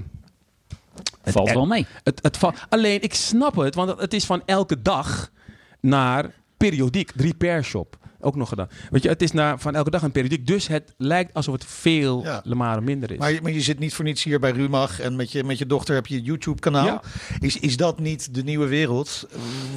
[1.21, 1.85] het- Valt wel mee.
[2.03, 2.39] Het, het
[2.69, 3.75] Alleen, ik snap het.
[3.75, 5.29] Want het is van elke dag
[5.79, 7.11] naar periodiek.
[7.15, 7.97] Drie per shop.
[8.19, 8.69] Ook nog gedaan.
[8.89, 10.47] Weet je, het is naar, van elke dag een periodiek.
[10.47, 12.79] Dus het lijkt alsof het veel Ja.
[12.79, 13.17] minder is.
[13.17, 15.57] Maar, je- maar je zit niet voor niets hier bij Rumach en met je, met
[15.57, 16.85] je dochter heb je een YouTube-kanaal.
[16.85, 17.01] Ja.
[17.39, 19.27] Is, is dat niet de nieuwe wereld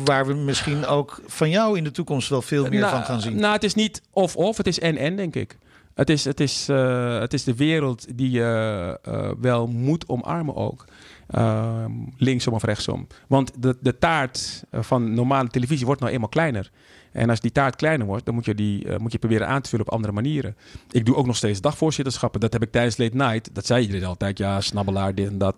[0.05, 3.21] waar we misschien ook van jou in de toekomst wel veel meer nou, van gaan
[3.21, 3.37] zien?
[3.37, 5.59] Nou, het is niet of-of, het is en-en, denk ik.
[5.95, 10.57] Het is, het, is, eh, het is de wereld die je eh, wel moet omarmen
[10.57, 10.85] ook.
[11.31, 13.07] Ehm, linksom of rechtsom.
[13.29, 16.71] Want de, de taart eh, van normale televisie wordt nou eenmaal kleiner.
[17.13, 19.63] En als die taart kleiner wordt, dan moet je die eh, moet je proberen aan
[19.63, 20.57] te vullen op andere manieren.
[20.91, 22.41] Ik doe ook nog steeds dagvoorzitterschappen.
[22.41, 23.55] Dat heb ik tijdens Late Night.
[23.55, 24.39] Dat zei iedereen altijd.
[24.39, 25.57] Ja, snabbelaar, dit en dat.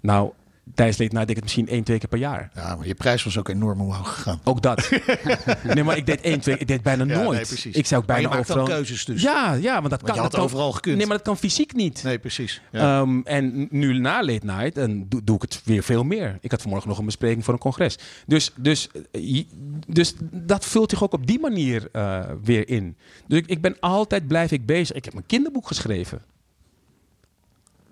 [0.00, 0.30] Nou,
[0.74, 2.50] tijdens Night deed ik het misschien één, twee keer per jaar.
[2.54, 4.40] Ja, maar je prijs was ook enorm omhoog gegaan.
[4.44, 4.90] Ook dat.
[5.74, 7.36] nee, maar ik deed één, twee, ik deed bijna Ja, nooit.
[7.38, 7.74] nee, precies.
[7.74, 8.64] Ik zou ook bijna overal.
[8.64, 9.22] keuzes dus.
[9.22, 10.14] Ja, ja, want dat kan.
[10.14, 10.96] had dat kan overal gekund.
[10.96, 12.02] Nee, maar dat kan fysiek niet.
[12.02, 12.60] Nee, precies.
[12.70, 13.00] Ja.
[13.00, 16.38] Ehm, en nu na Late Night en doe, doe ik het weer veel meer.
[16.40, 17.98] Ik had vanmorgen nog een bespreking voor een congres.
[18.26, 19.44] Dus, dus, eh,
[19.86, 22.96] dus dat vult zich ook op die manier eh, weer in.
[23.26, 24.96] Dus ik, ik ben altijd blijf ik bezig.
[24.96, 26.22] Ik heb een kinderboek geschreven.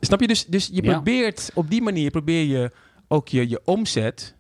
[0.00, 0.26] Snap je?
[0.26, 0.92] Dus, dus je Ja.
[0.92, 2.70] probeert op die manier probeer je
[3.08, 4.34] ook je, je omzet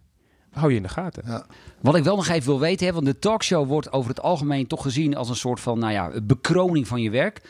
[0.50, 1.22] hou je in de gaten.
[1.26, 1.46] Ja.
[1.80, 4.66] Wat ik wel nog even wil weten, hè, want de talkshow wordt over het algemeen
[4.66, 7.40] toch gezien als een soort van nou ja, bekroning van je werk.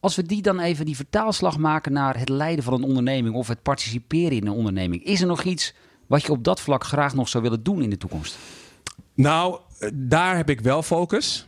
[0.00, 3.48] Als we die dan even die vertaalslag maken naar het leiden van een onderneming of
[3.48, 5.74] het participeren in een onderneming, is er nog iets
[6.06, 8.38] wat je op dat vlak graag nog zou willen doen in de toekomst?
[9.14, 11.46] Nou, eh, daar heb ik wel focus.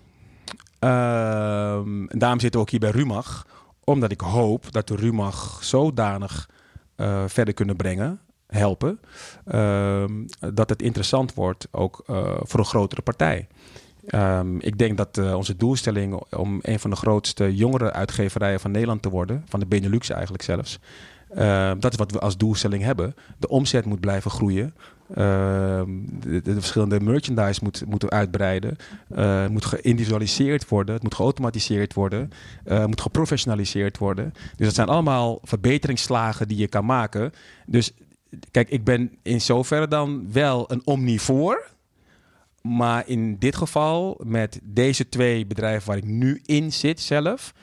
[0.79, 3.47] Ehm, en daarom zitten we ook hier bij Rumach.
[3.89, 6.49] Omdat ik hoop dat de Rumach zodanig
[6.97, 9.01] eh, verder kunnen brengen, helpen.
[9.45, 10.13] ehm,
[10.55, 13.47] dat het interessant wordt ook eh, voor een grotere partij.
[14.07, 18.71] Ehm, ik denk dat eh, onze doelstelling om een van de grootste jongere uitgeverijen van
[18.71, 20.79] Nederland te worden, van de Benelux eigenlijk zelfs.
[21.29, 23.15] eh, dat is wat we als doelstelling hebben.
[23.39, 24.75] De omzet moet blijven groeien.
[25.15, 25.91] Ehm,
[26.21, 28.77] de, de verschillende merchandise moet, moeten uitbreiden.
[29.15, 30.95] Eh, het moet geïndividualiseerd worden.
[30.95, 32.31] Het moet geautomatiseerd worden.
[32.65, 34.33] eh, het moet geprofessionaliseerd worden.
[34.57, 37.33] Dus dat zijn allemaal verbeteringsslagen die je kan maken.
[37.67, 37.93] Dus
[38.51, 41.75] kijk, ik ben in zoverre dan wel een omnivoor.
[42.63, 47.55] Maar in dit geval, met deze twee bedrijven waar ik nu in zit zelf,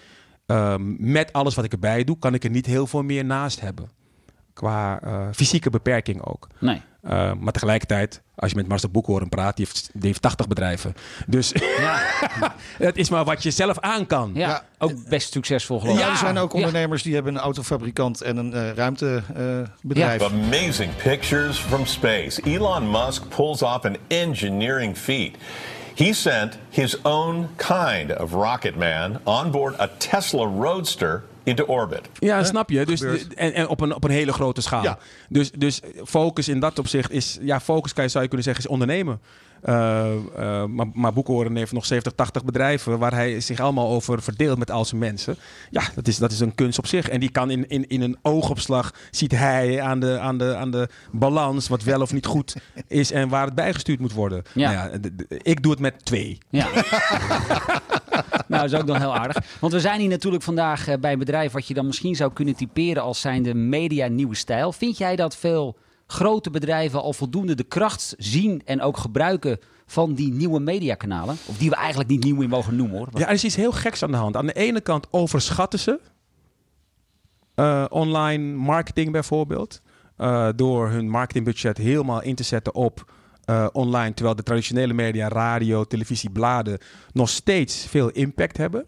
[0.45, 3.59] ehm, met alles wat ik erbij doe, kan ik er niet heel veel meer naast
[3.59, 3.89] hebben.
[4.54, 6.47] Qua eh, fysieke beperking ook.
[6.60, 6.82] Nee.
[7.10, 10.93] Uh, maar tegelijkertijd, als je met Marcel Boekhoorn praat, die heeft, die heeft 80 bedrijven.
[11.28, 11.99] Dus Ja,
[12.88, 14.32] het is maar wat je zelf aan kan.
[14.34, 14.64] ja, Ja.
[14.78, 16.01] ook best succesvol geloof ik.
[16.04, 16.58] Ja, er zijn ook Ja.
[16.58, 20.22] ondernemers die hebben een autofabrikant en een eh, ruimtebedrijf.
[20.22, 22.41] Amazing pictures from space.
[22.43, 25.32] Elon Musk pulls off an engineering feat.
[25.95, 32.09] He sent his own kind of rocket man on board a Tesla Roadster into orbit.
[32.19, 32.85] Ja, snap je.
[32.85, 34.83] Dus, en en op, een, op een hele grote schaal.
[34.83, 34.97] Ja.
[35.29, 37.37] Dus, dus focus in dat opzicht is...
[37.41, 39.19] Ja, focus kan je, zou je kunnen zeggen is ondernemen.
[39.61, 42.99] Eh, eh, maar, maar Boekhoorn heeft nog 70, 80 bedrijven...
[42.99, 45.35] waar hij zich allemaal over verdeelt met al zijn mensen.
[45.69, 47.09] Ja, dat is, dat is een kunst op zich.
[47.09, 48.93] En die kan in, in, in een oogopslag...
[49.11, 52.55] ziet hij aan de, aan, de, aan de balans wat wel of niet goed
[52.87, 53.11] is...
[53.11, 54.43] en waar het bijgestuurd moet worden.
[54.53, 54.71] Ja.
[54.71, 56.37] Nou ja, ik doe het met twee.
[56.49, 56.67] Ja.
[58.47, 59.59] nou, is ook dan heel aardig.
[59.59, 62.33] Want we zijn hier natuurlijk vandaag eh, bij een bedrijf wat je dan misschien zou
[62.33, 64.71] kunnen typeren als zijnde media nieuwe stijl.
[64.71, 65.77] Vind jij dat veel
[66.07, 71.37] grote bedrijven al voldoende de kracht zien en ook gebruiken van die nieuwe mediakanalen?
[71.45, 73.07] Of die we eigenlijk niet nieuw meer mogen noemen hoor.
[73.13, 74.35] Ja, er is iets heel geks aan de hand.
[74.37, 75.99] Aan de ene kant overschatten ze
[77.55, 79.81] eh, online marketing bijvoorbeeld.
[80.17, 83.11] eh, door hun marketingbudget helemaal in te zetten op
[83.45, 84.13] eh, online.
[84.13, 86.77] Terwijl de traditionele media, radio, televisie, bladen
[87.13, 88.85] nog steeds veel impact hebben.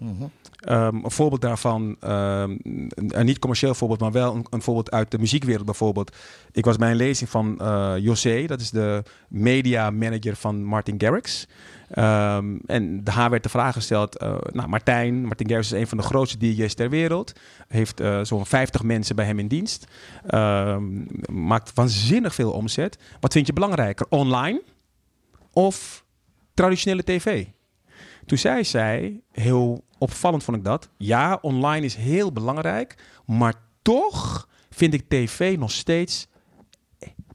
[0.60, 5.12] Ehm, een voorbeeld daarvan, ehm, een, niet commercieel voorbeeld, maar wel een, een voorbeeld uit
[5.12, 6.16] de muziekwereld bijvoorbeeld.
[6.52, 10.96] Ik was bij een lezing van eh José, dat is de media manager van Martin
[10.98, 11.48] Garrix.
[11.90, 16.04] Ehm, en haar werd de vraag gesteld, eh, nou Martijn, Martin is een van de
[16.04, 17.34] grootste DJ's ter wereld.
[17.68, 19.88] Heeft eh, zo'n 50 mensen bij hem in dienst.
[20.28, 20.84] Ehm,
[21.32, 22.98] maakt waanzinnig veel omzet.
[23.20, 24.62] Wat vind je belangrijker, online
[25.54, 26.06] of
[26.54, 27.46] traditionele tv?
[28.26, 30.90] Toen zei zij, heel opvallend vond ik dat.
[30.98, 36.28] Ja, online is heel belangrijk, maar toch vind ik tv nog steeds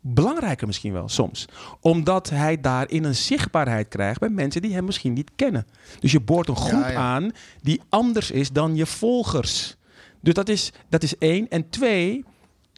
[0.00, 1.44] belangrijker misschien wel soms.
[1.80, 5.66] Omdat hij daarin een zichtbaarheid krijgt bij mensen die hem misschien niet kennen.
[6.00, 6.94] Dus je boort een groep ja.
[6.94, 7.30] aan
[7.62, 9.76] die anders is dan je volgers.
[10.20, 11.48] Dus dat is, dat is één.
[11.48, 12.24] En twee,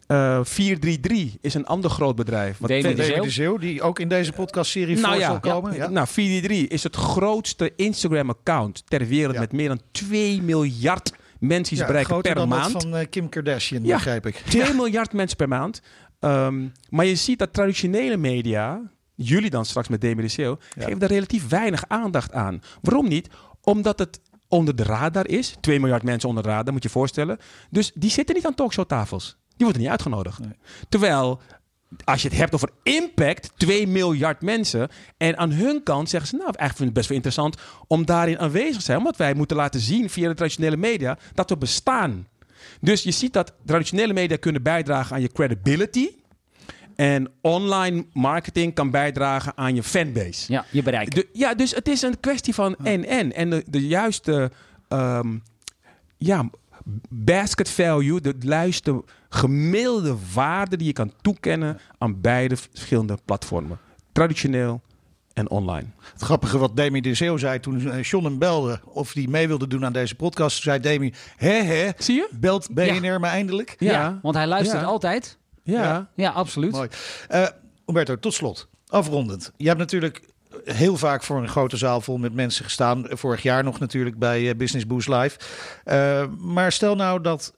[0.06, 2.58] Eh, 433 is een ander groot bedrijf.
[2.58, 3.06] wat David de Zeeuw?
[3.08, 5.74] David de Zeeuw, die ook in deze podcastserie voor zal komen.
[5.74, 5.88] Ja.
[5.88, 9.40] Nou, 433 is het grootste Instagram-account ter wereld Ja.
[9.40, 12.72] met meer dan 2 miljard mensen die ze Ja, bereiken per dan maand.
[12.72, 13.94] dat van eh, Kim Kardashian, Ja.
[13.94, 14.34] begrijp ik.
[14.36, 15.80] 2 miljard mensen per maand.
[16.22, 21.08] Ehm, maar je ziet dat traditionele media, jullie dan straks met de Zeeuw, geven daar
[21.08, 22.62] relatief weinig aandacht aan.
[22.80, 23.28] Waarom niet?
[23.60, 25.56] Omdat het onder de radar is.
[25.60, 27.38] 2 miljard mensen onder de radar, moet je je voorstellen.
[27.70, 29.36] Dus die zitten niet aan talkshowtafels.
[29.48, 30.40] Die worden niet uitgenodigd.
[30.88, 31.40] Terwijl,
[32.04, 34.88] als je het hebt over impact, 2 miljard mensen.
[35.16, 37.56] En aan hun kant zeggen ze, nou, eigenlijk vind ik het best wel interessant
[37.86, 38.98] om daarin aanwezig te zijn.
[38.98, 42.26] Omdat wij moeten laten zien via de traditionele media dat we bestaan.
[42.80, 46.08] Dus je ziet dat traditionele media kunnen bijdragen aan je credibility.
[46.96, 50.52] En online marketing kan bijdragen aan je fanbase.
[50.52, 51.14] Ja, je bereikt.
[51.14, 53.32] De- ja, dus het is een kwestie van en-en.
[53.34, 54.50] En de, de juiste
[54.88, 55.38] ehm,
[56.16, 56.50] ja,
[57.08, 63.78] basket value, de juiste gemiddelde waarde die je kan toekennen aan beide verschillende platformen.
[64.12, 64.80] Traditioneel
[65.34, 65.86] en online.
[66.12, 69.48] Het grappige wat Demi de Zeeuw zei toen eh, John hem belde of hij mee
[69.48, 72.28] wilde doen aan deze podcast, zei Demi, hè hè, Zie je?
[72.30, 73.76] belt BNR me eindelijk.
[73.78, 73.90] ja.
[73.92, 74.18] Ja.
[74.22, 74.86] want hij luistert Ja.
[74.86, 75.38] altijd.
[75.62, 76.08] Ja.
[76.14, 76.72] Ja, absoluut.
[76.72, 76.88] Mooi.
[77.28, 77.46] Eh
[77.86, 79.52] Umberto, tot slot, afrondend.
[79.56, 80.22] Je hebt natuurlijk
[80.64, 83.04] heel vaak voor een grote zaal vol met mensen gestaan.
[83.08, 85.38] Vorig jaar nog natuurlijk bij eh, Business Boost Live.
[85.84, 87.52] Eh, maar stel nou dat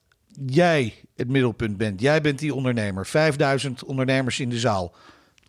[0.45, 2.01] jij het middelpunt bent.
[2.01, 3.05] Jij bent die ondernemer.
[3.05, 4.95] 5000 ondernemers in de zaal.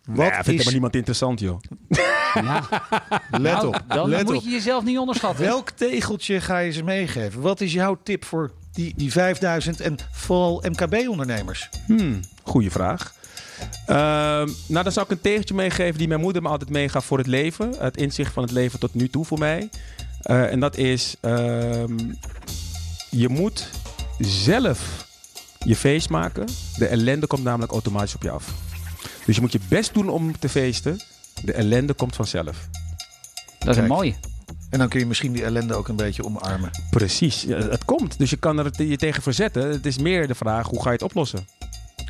[0.07, 0.51] Wat Wat vindt is...
[0.51, 1.59] helemaal niemand interessant, joh.
[2.33, 2.63] Ja.
[3.31, 4.43] Let Nou, op, Dan let moet op.
[4.43, 5.45] je jezelf niet onderschatten.
[5.45, 7.41] Welk tegeltje ga je ze meegeven?
[7.41, 11.69] Wat is jouw tip voor die, die 5000 en vooral MKB-ondernemers?
[11.85, 13.13] Hmm, goeie vraag.
[13.85, 17.17] Ehm, nou, dan zou ik een tegeltje meegeven die mijn moeder me altijd meegaf voor
[17.17, 17.73] het leven.
[17.79, 19.69] Het inzicht van het leven tot nu toe voor mij.
[20.21, 21.97] Eh, en dat is, ehm,
[23.09, 23.69] je moet
[24.19, 25.07] zelf
[25.59, 26.45] je feest maken.
[26.77, 28.53] De ellende komt namelijk automatisch op je af.
[29.27, 30.99] Dus je moet je best doen om te feesten.
[31.43, 32.67] De ellende komt vanzelf.
[33.59, 34.15] Dat is een mooie.
[34.69, 36.71] En dan kun je misschien die ellende ook een beetje omarmen.
[36.89, 38.17] Precies, ja, het komt.
[38.17, 39.69] Dus je kan er je tegen verzetten.
[39.69, 41.47] Het is meer de vraag, hoe ga je het oplossen?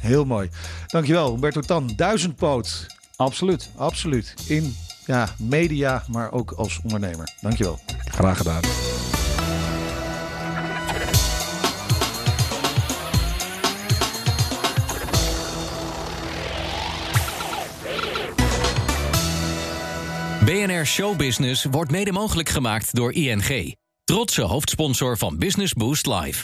[0.01, 0.49] Heel mooi.
[0.87, 1.93] Dankjewel, Humberto Tan.
[1.95, 2.85] Duizendpoot.
[3.15, 3.69] Absoluut.
[3.75, 4.33] Absoluut.
[4.47, 7.29] In ja, media, maar ook als ondernemer.
[7.41, 7.79] Dankjewel.
[8.05, 8.61] Graag gedaan.
[20.47, 23.75] BNR Showbusiness wordt mede mogelijk gemaakt door ING.
[24.03, 26.35] Trotse hoofdsponsor van Business Boost Live.